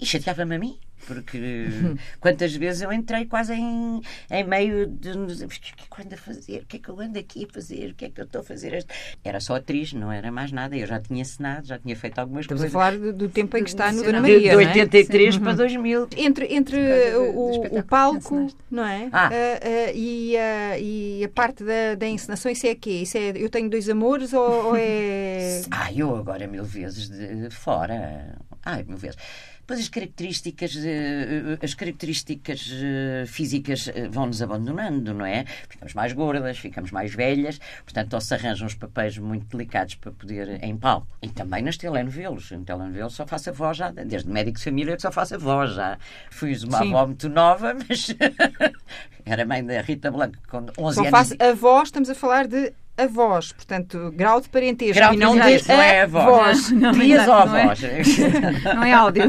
[0.00, 1.66] E chateava-me a mim porque
[2.20, 6.14] quantas vezes eu entrei quase em, em meio de o que é que eu ando
[6.14, 6.62] a fazer?
[6.62, 7.90] O que é que eu ando aqui a fazer?
[7.90, 8.84] O que é que eu estou a fazer?
[9.24, 10.76] Era só atriz, não era mais nada.
[10.76, 12.74] Eu já tinha assinado, já tinha feito algumas Estamos coisas.
[12.74, 14.56] Estamos a falar do, tempo em que está no Dona Maria.
[14.56, 15.38] De, de 83 é?
[15.38, 16.08] para 2000.
[16.16, 16.78] Entre, entre
[17.16, 19.08] o, o, palco, não é?
[19.12, 19.28] Ah.
[19.28, 23.02] Uh, uh, e, uh, e a parte da, da encenação, isso é quê?
[23.02, 25.62] Isso é eu tenho dois amores ou, ou é.
[25.70, 28.36] Ah, eu agora mil vezes de fora.
[28.64, 29.16] Ai, mil vezes.
[29.70, 35.44] Depois as características, eh, as características eh, físicas eh, vão-nos abandonando, não é?
[35.68, 40.10] Ficamos mais gordas, ficamos mais velhas, portanto, ou se arranjam os papéis muito delicados para
[40.10, 41.06] poder em palco.
[41.22, 42.50] E também nas telenovelas.
[42.50, 45.38] Em telenovelas só faço a voz já, desde médico de família que só faço a
[45.38, 45.96] voz já.
[46.32, 46.88] Fui uma Sim.
[46.88, 48.08] avó muito nova, mas
[49.24, 50.94] era mãe da Rita Blanco com 11 só anos.
[50.96, 52.72] Só faço a voz, estamos a falar de
[53.04, 56.70] avós, portanto, grau de parentesco grau e não de não é avós.
[56.70, 57.82] Não, Tias ou avós.
[57.82, 58.02] É,
[58.74, 59.24] não é áudio.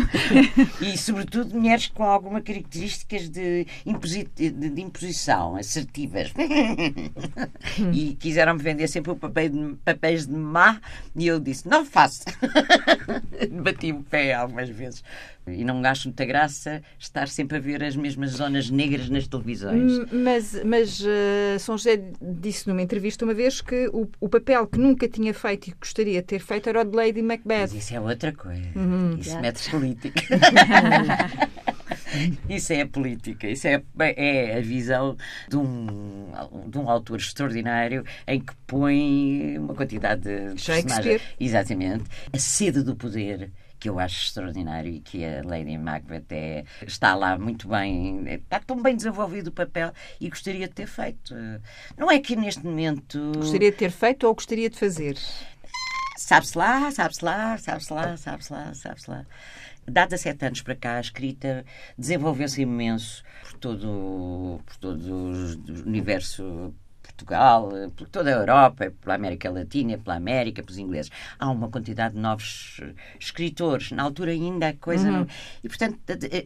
[0.82, 6.34] e, sobretudo, mulheres com alguma características de, imposi de, de imposição, assertivas.
[7.94, 10.80] e quiseram-me vender sempre o papel de, papéis de má
[11.16, 12.24] e eu disse, não faço.
[13.64, 15.04] Bati o pé algumas vezes.
[15.48, 20.00] E não acho muita graça estar sempre a ver as mesmas zonas negras nas televisões.
[20.12, 24.78] Mas, mas uh, São José disse numa entrevista uma vez que o, o, papel que
[24.78, 27.62] nunca tinha feito e que gostaria de ter feito era o de Lady Macbeth.
[27.62, 28.70] Mas isso é outra coisa.
[28.76, 29.18] Uhum.
[29.18, 29.42] Isso yeah.
[29.42, 30.22] mete política.
[32.50, 35.18] isso é a política, isso é, é a visão
[35.50, 36.32] de um,
[36.68, 40.22] de um autor extraordinário em que põe uma quantidade
[40.54, 41.22] de Shakespeare.
[41.40, 42.06] Exatamente.
[42.32, 47.16] A sede do poder que eu acho extraordinário e que a Lady Macbeth é, está
[47.16, 51.34] lá muito bem, está tão bem desenvolvido o papel e gostaria de ter feito.
[51.98, 53.32] Não é que neste momento.
[53.36, 55.18] Gostaria de ter feito ou gostaria de fazer?
[56.16, 59.26] Sabe-se lá, sabe-se lá, sabe-se lá, sabe-se lá, sabe-se lá.
[59.88, 61.66] A sete anos para cá, a escrita
[61.98, 66.74] desenvolveu-se imenso por todo, por todo o universo
[67.22, 71.12] Portugal, por toda a Europa, pela América Latina, pela América, pelos ingleses.
[71.40, 73.92] Há uma quantidade de novos eh, escritores.
[73.92, 75.20] Na altura ainda a coisa uhum.
[75.20, 75.28] não...
[75.64, 76.00] E, portanto,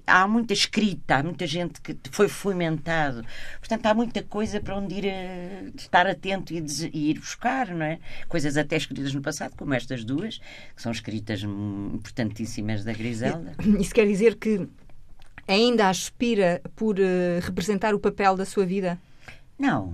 [0.06, 3.26] há muita escrita, há muita gente que foi fomentado.
[3.60, 5.70] Portanto, há muita coisa para onde ir a...
[5.76, 8.00] estar atento e, e ir buscar, não é?
[8.28, 10.40] Coisas até escritas no passado, como estas duas,
[10.76, 13.54] que são escritas importantíssimas da Griselda.
[13.80, 14.68] Isso quer dizer que
[15.48, 19.00] ainda aspira por uh, representar o papel da sua vida?
[19.58, 19.94] Não,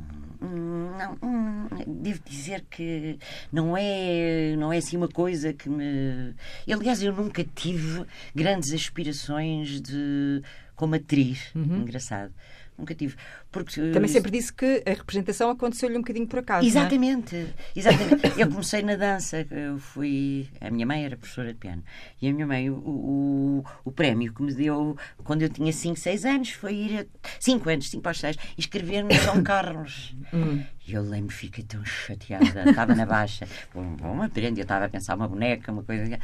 [1.02, 3.18] não, hum, devo dizer que
[3.52, 6.36] não é, não é assim uma coisa que me.
[6.72, 10.44] Aliás, eu nunca tive grandes aspirações de
[10.76, 11.52] como atriz.
[11.56, 11.82] Uhum.
[11.82, 12.34] Engraçado.
[12.78, 13.16] Nunca tive.
[13.52, 16.66] Porque, Também sempre disse que a representação aconteceu-lhe um bocadinho por acaso.
[16.66, 17.48] Exatamente, é?
[17.76, 18.32] exatamente.
[18.40, 20.48] eu comecei na dança, eu fui.
[20.62, 21.84] A minha mãe era professora de piano.
[22.22, 25.98] E a minha mãe, o, o, o prémio que me deu quando eu tinha 5,
[25.98, 27.06] 6 anos foi ir a
[27.42, 30.16] 5 anos, 5 para 6, e escrever no São Carlos.
[30.34, 30.64] Hum.
[30.88, 32.70] E eu lembro, fiquei tão chateada.
[32.70, 33.48] Estava na baixa.
[33.74, 34.60] Bom, bom aprende.
[34.60, 36.20] Eu estava a pensar uma boneca, uma coisa.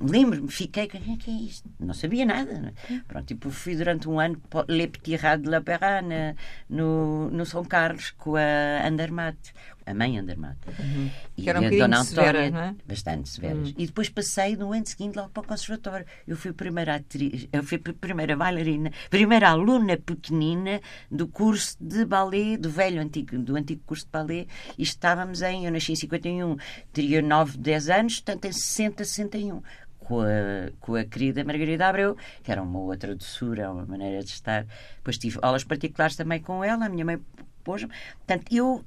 [0.00, 0.86] Lembro-me, fiquei.
[0.86, 1.68] O que é isto?
[1.78, 2.72] Não sabia nada.
[2.90, 3.00] É?
[3.06, 5.60] Pronto, tipo, fui durante um ano Le Petit Rat de la
[5.96, 6.36] Perrane
[6.68, 9.52] no, no São Carlos com a Andermatt,
[9.84, 10.58] a mãe Andermatt.
[10.78, 11.10] Uhum.
[11.36, 12.74] E que era um a Dona severa, não é?
[12.86, 13.68] bastante severas.
[13.68, 13.74] Uhum.
[13.78, 16.06] E depois passei no ano seguinte logo para o conservatório.
[16.26, 20.80] Eu fui a primeira atriz, eu fui a primeira bailarina, primeira aluna pequenina
[21.10, 25.66] do curso de ballet, do velho antigo, do antigo curso de ballet, e estávamos em,
[25.66, 26.56] eu nasci em 51,
[26.92, 29.62] teria 9, 10 anos, portanto em 60, 61
[30.06, 34.30] com a, com a querida Margarida Abreu, que era uma outra doçura, uma maneira de
[34.30, 34.64] estar.
[34.96, 37.18] Depois tive aulas particulares também com ela, a minha mãe
[37.64, 37.90] pôs-me.
[38.18, 38.84] Portanto, eu.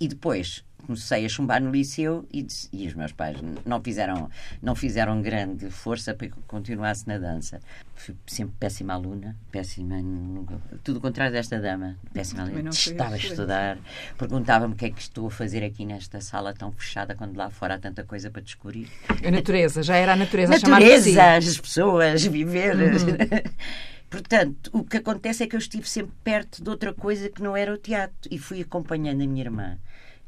[0.00, 4.30] E depois comecei a chumbar no liceu e, e, os meus pais não fizeram,
[4.62, 7.60] não fizeram grande força para que eu continuasse na dança.
[7.94, 9.96] Fui sempre péssima aluna, péssima,
[10.82, 12.70] tudo o contrário desta dama, péssima aluna.
[12.70, 13.78] Estava a estudar,
[14.18, 17.50] perguntava-me o que é que estou a fazer aqui nesta sala tão fechada quando lá
[17.50, 18.88] fora há tanta coisa para descobrir.
[19.24, 22.76] A natureza, já era a natureza, natureza a as pessoas, viver.
[22.76, 23.54] Uhum.
[24.10, 27.56] Portanto, o que acontece é que eu estive sempre perto de outra coisa que não
[27.56, 29.76] era o teatro e fui acompanhando a minha irmã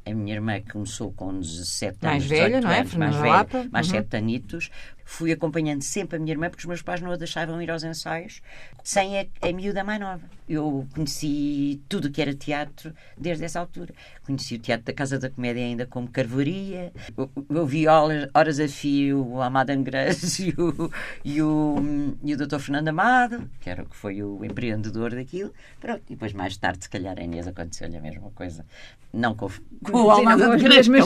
[0.07, 2.81] a minha irmã começou com 17 mais anos, velha, não é?
[2.81, 3.95] Anos, mais velha, mais uhum.
[3.95, 4.71] 7 anitos.
[5.09, 7.85] Fui acompanhando sempre a minha irmã porque os meus pais não a deixavam ir aos
[7.85, 8.42] ensaios
[8.83, 10.23] sem a, a miúda mais nova.
[10.49, 13.95] Eu conheci tudo o que era teatro desde essa altura.
[14.25, 16.92] Conheci o teatro da Casa da Comédia ainda como carvoaria.
[17.16, 20.90] Eu, eu vi horas, a fio o Amado Angres e o,
[21.25, 21.77] e o,
[22.25, 22.59] e o Dr.
[22.59, 25.53] Fernando Amado, que, era, que foi o empreendedor daquilo.
[25.81, 26.03] Pronto.
[26.09, 28.66] E depois mais tarde, se calhar, a Inês aconteceu-lhe a mesma coisa.
[29.12, 29.49] Não com,
[29.85, 31.05] com o Amado Angres, mas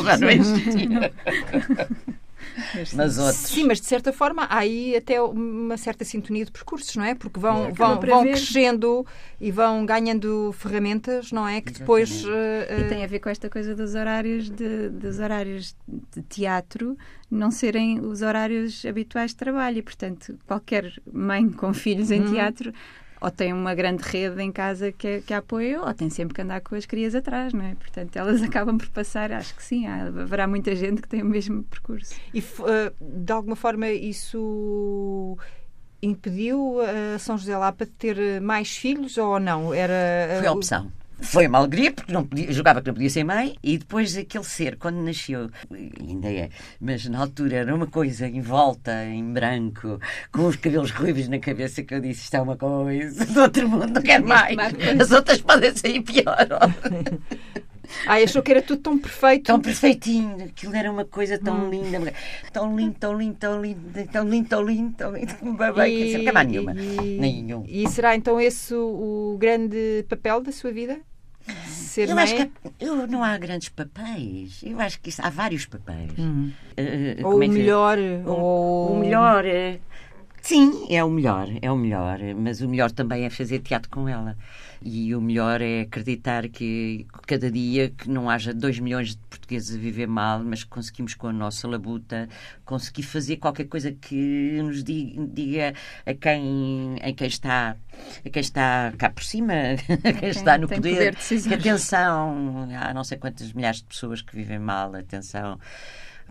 [2.94, 3.36] mas outros.
[3.36, 7.14] Sim, mas de certa forma há aí até uma certa sintonia de percursos, não é?
[7.14, 9.06] Porque vão, é, vão, vão crescendo
[9.40, 11.60] e vão ganhando ferramentas, não é?
[11.60, 12.24] Que depois.
[12.24, 12.80] Uh, uh...
[12.80, 15.76] E tem a ver com esta coisa dos horários de, dos horários
[16.14, 16.96] de teatro
[17.30, 19.78] não serem os horários habituais de trabalho.
[19.78, 22.32] E, portanto, qualquer mãe com filhos em hum.
[22.32, 22.72] teatro
[23.20, 26.42] ou tem uma grande rede em casa que, que a apoia, ou tem sempre que
[26.42, 27.74] andar com as crias atrás, não é?
[27.74, 31.26] Portanto, elas acabam por passar, acho que sim, há, haverá muita gente que tem o
[31.26, 32.14] mesmo percurso.
[32.32, 35.36] E uh, de alguma forma isso
[36.02, 39.74] impediu a São José Lapa de ter mais filhos ou não?
[39.74, 40.90] Era, Foi a opção.
[41.22, 44.44] Foi uma alegria, porque não podia, jogava que não podia ser mãe, e depois aquele
[44.44, 50.00] ser, quando nasceu, ainda é, mas na altura era uma coisa em volta, em branco,
[50.32, 53.68] com os cabelos ruivos na cabeça, que eu disse: isto é uma coisa do outro
[53.68, 54.56] mundo, não quero mais.
[55.00, 56.46] As outras podem sair pior.
[58.06, 59.46] Ah, achou que era tudo tão perfeito.
[59.46, 60.44] Tão perfeitinho.
[60.44, 61.70] Aquilo era uma coisa tão hum.
[61.70, 62.12] linda.
[62.52, 65.74] Tão lindo, tão lindo, tão lindo, tão lindo, tão lindo, tão lindo.
[65.74, 66.72] Bem, e, nenhuma.
[66.72, 67.64] E, Nenhum.
[67.66, 71.00] E será então esse o, o grande papel da sua vida?
[71.66, 72.24] Ser eu mãe?
[72.24, 74.60] acho que eu, não há grandes papéis.
[74.62, 76.12] Eu acho que isso, há vários papéis.
[76.12, 76.52] Uh,
[77.24, 77.98] ou é o melhor.
[77.98, 78.92] O, ou...
[78.92, 79.44] o melhor.
[80.50, 81.46] Sim, é o melhor.
[81.62, 82.18] É o melhor.
[82.36, 84.36] Mas o melhor também é fazer teatro com ela.
[84.82, 89.76] E o melhor é acreditar que cada dia que não haja 2 milhões de portugueses
[89.76, 92.28] a viver mal, mas que conseguimos com a nossa labuta
[92.64, 97.76] conseguir fazer qualquer coisa que nos diga, diga a, quem, a quem está
[98.24, 99.52] a quem está cá por cima,
[100.02, 104.34] a quem está no poder, poder atenção, há não sei quantas milhares de pessoas que
[104.34, 105.60] vivem mal, atenção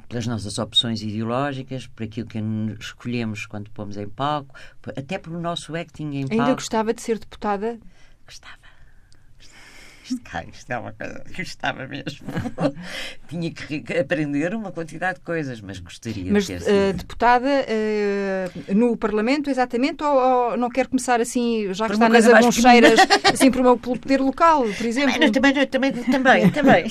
[0.10, 2.39] pelas nossas opções ideológicas, por aquilo que
[2.80, 4.56] escolhemos quando pomos em palco,
[4.98, 6.41] até pelo nosso acting em palco.
[6.41, 7.80] Ainda gostava de ser deputada?
[8.26, 8.68] Gostava.
[10.10, 12.28] Isto, cá, isto é uma coisa que gostava mesmo.
[13.30, 18.76] Tinha que aprender uma quantidade de coisas, mas gostaria mas, de ter uh, deputada uh,
[18.76, 23.00] no Parlamento, exatamente, ou, ou, não quer começar assim, já que está nas aboncheiras,
[23.32, 25.32] assim, por, uma, pelo poder local, por exemplo?
[25.32, 26.86] Também, também, também, também.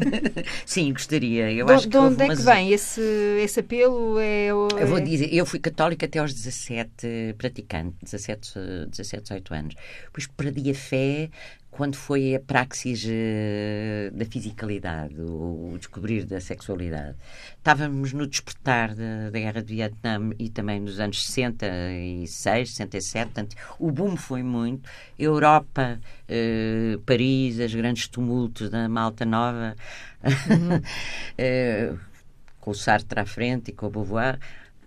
[0.64, 1.52] Sim, gostaria.
[1.52, 3.00] Eu de, acho de onde é que vem esse,
[3.42, 4.18] esse apelo?
[4.18, 4.50] É, é...
[4.50, 8.54] Eu vou dizer, eu fui católica até aos 17, praticante, 17,
[8.88, 9.74] 17 18 anos.
[10.06, 11.30] Depois perdi a fé
[11.76, 17.16] quando foi a praxis uh, da fisicalidade, o, o, descobrir da sexualidade.
[17.58, 23.56] Estávamos no despertar da, da, Guerra de Vietnã e também nos anos 66, 67, portanto,
[23.78, 24.88] o boom foi muito.
[25.18, 29.76] Europa, uh, Paris, os grandes tumultos da Malta Nova,
[30.24, 30.78] uhum.
[30.78, 31.98] uh,
[32.58, 34.38] com o Sartre à frente e com o Beauvoir.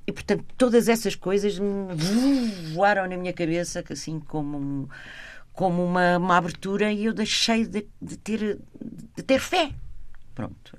[0.08, 1.60] E, portanto, todas essas coisas
[2.74, 4.88] voaram na minha cabeça, assim como um
[5.60, 8.58] como uma, uma abertura e eu deixei de, de ter,
[9.18, 9.74] de ter fé.
[10.40, 10.78] Pronto,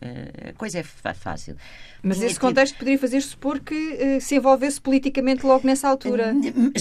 [0.48, 1.54] a coisa é fácil.
[2.02, 2.40] Mas Tinha esse tido...
[2.40, 6.32] contexto poderia fazer supor que uh, se envolvesse politicamente logo nessa altura.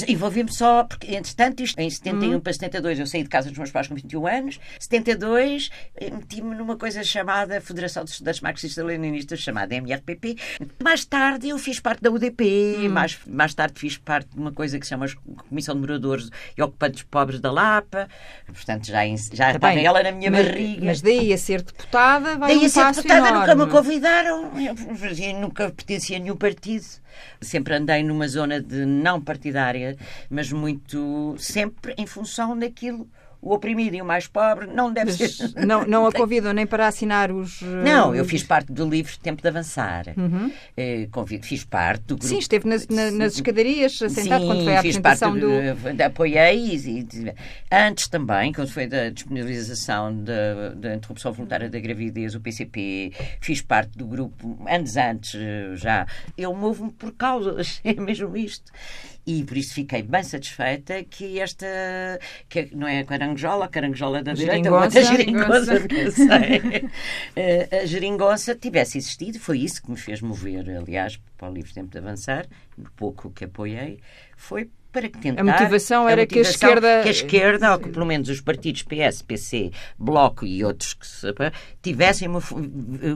[0.07, 2.39] Envolvi-me só, porque, entretanto, isto, em 71 hum.
[2.39, 4.59] para 72, eu saí de casa dos meus pais com 21 anos.
[4.79, 10.37] 72, eh, meti-me numa coisa chamada Federação de Estudantes Marxistas-Leninistas, chamada MRPP.
[10.81, 12.89] Mais tarde, eu fiz parte da UDP, hum.
[12.89, 15.05] mais, mais tarde fiz parte de uma coisa que se chama
[15.49, 18.07] Comissão de Moradores e Ocupantes Pobres da Lapa.
[18.45, 20.85] Portanto, já, já estava ela na minha mas, barriga.
[20.85, 23.39] Mas daí a ser deputada, vai daí deputada, enorme.
[23.39, 24.51] nunca me convidaram
[25.39, 26.85] nunca pertencia a nenhum partido.
[27.41, 29.97] Sempre andei numa zona de não partidária,
[30.29, 33.07] mas muito sempre em função daquilo
[33.41, 35.65] o oprimido e o mais pobre não deve Mas ser.
[35.65, 37.61] Não, não a convidam nem para assinar os.
[37.61, 40.13] Não, eu fiz parte do livro Tempo de Avançar.
[40.17, 40.51] Uhum.
[40.75, 42.25] Eh, convido, fiz parte do grupo.
[42.25, 45.93] Sim, esteve nas, na, nas escadarias sentado Sim, quando foi a apresentação parte do.
[45.93, 46.01] do...
[46.01, 47.07] Apoiei e,
[47.71, 53.61] antes também, quando foi da disponibilização da, da interrupção voluntária da gravidez, o PCP, fiz
[53.61, 56.05] parte do grupo, anos antes eh, já.
[56.37, 58.71] Eu movo-me por causas, é mesmo isto
[59.29, 61.67] e por isso fiquei bem satisfeita que esta,
[62.49, 65.73] que não é a carangola, a carangola da direita, mas a geringonça,
[67.83, 71.91] a geringonça tivesse existido, foi isso que me fez mover, aliás, para o livro Tempo
[71.91, 72.47] de Avançar,
[72.95, 73.99] pouco que apoiei,
[74.35, 75.41] foi para tentar.
[75.41, 77.01] A motivação era a motivação que a esquerda.
[77.03, 81.05] Que a esquerda, ou que pelo menos os partidos PS, PC, Bloco e outros que
[81.05, 81.27] se,
[81.81, 82.29] tivessem,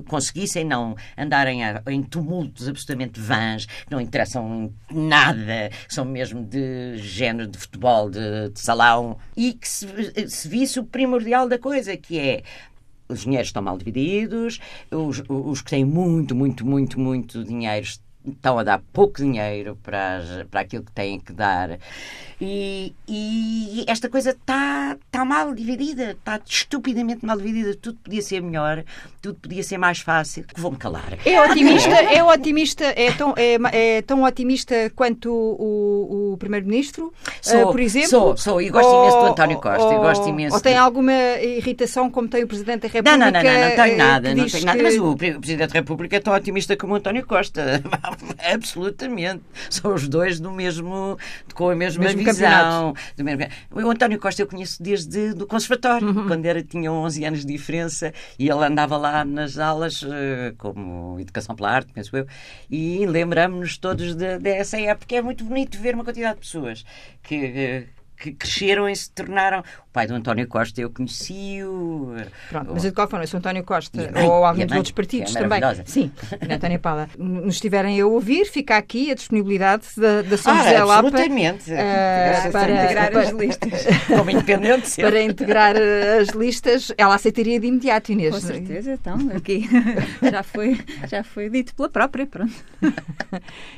[0.08, 7.48] conseguissem não andarem em tumultos absolutamente vãs, que não interessam nada, são mesmo de género
[7.50, 9.88] de futebol, de, de salão, e que se,
[10.28, 12.44] se visse o primordial da coisa, que é
[13.10, 14.60] os dinheiros estão mal divididos,
[14.92, 17.86] os, os que têm muito, muito, muito, muito dinheiro
[18.26, 21.80] estão a dar pouco dinheiro para, para aquilo que têm que dar.
[22.42, 27.74] E, e esta coisa está tá mal dividida, está estupidamente mal dividida.
[27.76, 28.84] Tudo podia ser melhor,
[29.22, 30.44] tudo podia ser mais fácil.
[30.58, 31.18] Vou-me calar.
[31.26, 37.14] É otimista, é otimista, é tão, é, é tão otimista quanto o, o Primeiro-Ministro,
[37.48, 38.10] uh, por exemplo?
[38.10, 39.86] Sou, sou, e gosto ou, imenso do António Costa.
[39.86, 40.80] Ou, gosto imenso ou tem de...
[40.80, 43.18] alguma irritação como tem o Presidente da República?
[43.18, 44.78] Não, não, não, não, não tenho nada, não tenho nada.
[44.78, 44.84] Que...
[44.84, 47.82] Mas o Presidente da República é tão otimista como o António Costa.
[48.54, 49.44] Absolutamente.
[49.70, 51.18] São os dois do mesmo,
[51.54, 52.94] com a mesma mesmo visão.
[53.18, 53.48] Mesmo...
[53.72, 56.28] O António Costa eu conheço desde do conservatório, uhum.
[56.28, 61.20] quando era, tinha 11 anos de diferença e ele andava lá nas aulas, eh, como
[61.20, 62.28] Educação pela Arte, penso eu,
[62.70, 65.16] e lembramos-nos todos de, dessa época.
[65.16, 66.86] É muito bonito ver uma quantidade de pessoas
[67.22, 67.88] que eh,
[68.24, 69.64] que cresceram e se tornaram.
[69.94, 72.16] Pai do António Costa eu conheci-o.
[72.50, 75.36] Pronto, mas de qualquer forma, se o António Costa mãe, ou alguém dos outros partidos
[75.36, 75.62] é também.
[75.86, 76.12] Sim,
[76.50, 80.84] António Paula, nos estiverem a ouvir, fica aqui a disponibilidade da, da São ah, José
[80.84, 81.08] Lapa.
[81.08, 81.72] Absolutamente.
[81.72, 83.86] Uh, para integrar para, as listas.
[84.08, 84.96] Como independente.
[84.96, 85.76] para integrar
[86.20, 88.34] as listas, ela aceitaria de imediato, Inês.
[88.34, 89.70] Com certeza, então, aqui
[90.32, 92.54] já foi, já foi dito pela própria, pronto.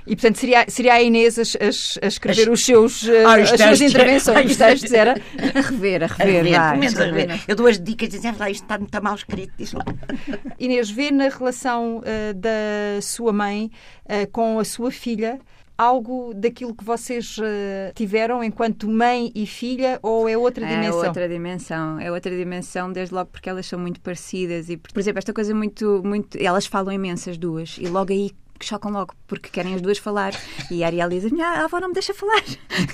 [0.08, 3.50] E portanto seria, seria a Inês a, a, a escrever as, os seus, ah, as
[3.50, 5.16] suas intervenções os textos era
[5.54, 6.60] a rever, a rever.
[6.60, 7.44] A rever, vai, a rever.
[7.48, 9.84] Eu dou as dicas e dizem, ah, isto está muito mal escrito, diz lá.
[10.60, 13.72] Inês, vê na relação uh, da sua mãe
[14.06, 15.40] uh, com a sua filha
[15.78, 21.04] algo daquilo que vocês uh, tiveram enquanto mãe e filha ou é outra dimensão?
[21.04, 25.00] É outra dimensão, é outra dimensão, desde logo porque elas são muito parecidas e, por
[25.00, 29.14] exemplo, esta coisa muito, muito, elas falam imensas duas e logo aí que chocam logo,
[29.28, 30.34] porque querem as duas falar.
[30.72, 32.44] E a Ariel diz: Minha avó não me deixa falar,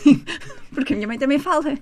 [0.74, 1.76] porque a minha mãe também fala.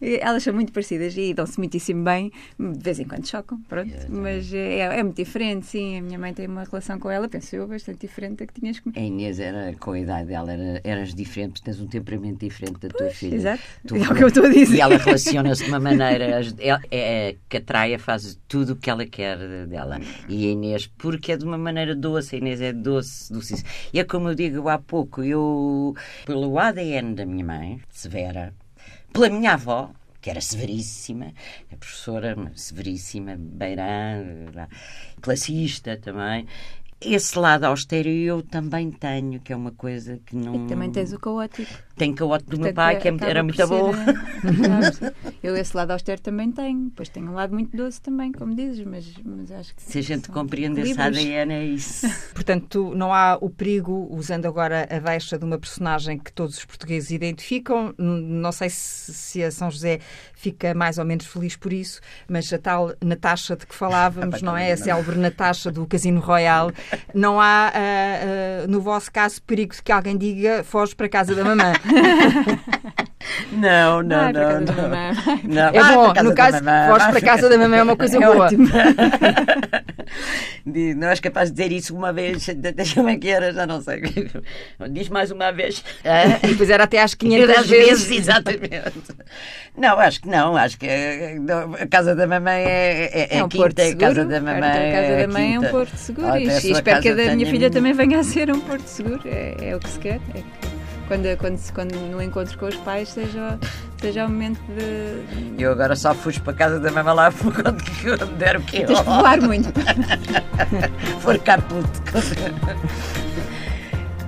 [0.00, 3.92] E elas são muito parecidas e dão-se muitíssimo bem, de vez em quando chocam, pronto.
[4.08, 5.98] Mas é, é, muito diferente, sim.
[5.98, 8.80] A minha mãe tem uma relação com ela, penso eu, bastante diferente da que tinhas
[8.80, 8.98] comigo.
[8.98, 12.88] A Inês era, com a idade dela, era, eras diferente, tens um temperamento diferente da
[12.88, 13.34] tua filha.
[13.34, 14.76] Exato, tu, é o que eu estou a dizer.
[14.76, 16.42] E ela relaciona-se de uma maneira.
[16.58, 20.00] É, é, que a Traia faz tudo o que ela quer dela.
[20.28, 24.00] E a Inês, porque é de uma maneira doce, a Inês é doce doce, E
[24.00, 25.94] é como eu digo há pouco, eu,
[26.24, 28.54] pelo ADN da minha mãe, severa,
[29.12, 29.90] pela minha avó,
[30.20, 31.32] que era severíssima,
[31.72, 34.22] a professora severíssima, Beirã,
[35.20, 36.46] classista também,
[37.04, 40.54] esse lado austero eu também tenho, que é uma coisa que não.
[40.54, 41.70] E também tens o caótico.
[41.96, 43.92] Tem caótico do meu pai, que é, era muito bom.
[43.94, 46.86] Eh, eu esse lado austero também tenho.
[46.86, 49.82] Depois tenho um lado muito doce também, como dizes, mas, mas acho que.
[49.82, 52.06] Se a gente compreender esse ADN, é isso.
[52.34, 56.64] Portanto, não há o perigo, usando agora a deixa de uma personagem que todos os
[56.64, 57.94] portugueses identificam.
[57.98, 60.00] Não sei se, se a São José
[60.34, 64.56] fica mais ou menos feliz por isso, mas a tal Natasha de que falávamos, não
[64.56, 64.72] é?
[64.72, 66.72] A célebre Natasha do Casino Royal
[67.14, 71.10] não há, uh, uh, no vosso caso, perigo de que alguém diga foge para a
[71.10, 71.72] casa da mamã.
[73.52, 74.60] Não, não, não.
[74.60, 74.68] não.
[75.44, 78.48] Não, É bom, no caso, vai para casa da mamãe é uma coisa É boa.
[80.66, 83.66] Diz, Não és capaz de dizer isso uma vez, deixa como é que era, já
[83.66, 84.02] não sei.
[84.90, 85.82] Diz mais uma vez.
[86.42, 88.10] E depois era até às 500 Às vezes.
[88.10, 88.92] exatamente.
[89.76, 91.36] Não, acho que não, acho que é-
[91.80, 94.00] a casa da mamãe é, é, É um quinta, porto a seguro.
[94.06, 96.28] casa da mamãe a casa é da mãe é um porto seguro.
[96.28, 99.20] A E espero que a da minha filha também venha a ser um porto seguro.
[99.24, 100.20] É, é o que se quer.
[101.12, 103.58] É que quando, quando, se- quando no encontro com os pais seja,
[104.00, 105.62] seja o momento de.
[105.62, 108.84] Eu agora só fujo para a casa da mamãe lá quando me der o quê?
[108.84, 109.68] Tens que voar muito.
[111.20, 111.86] For caput.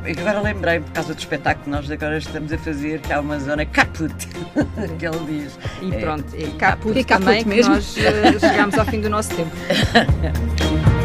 [0.07, 3.20] E agora lembrei, por causa do espetáculo que nós agora estamos a fazer, que há
[3.20, 4.14] uma zona caput,
[4.99, 5.59] que ele diz.
[5.80, 7.74] E É, pronto, e caput E caput também, que mesmo.
[7.74, 9.51] nós eh, chegámos ao fim do nosso tempo.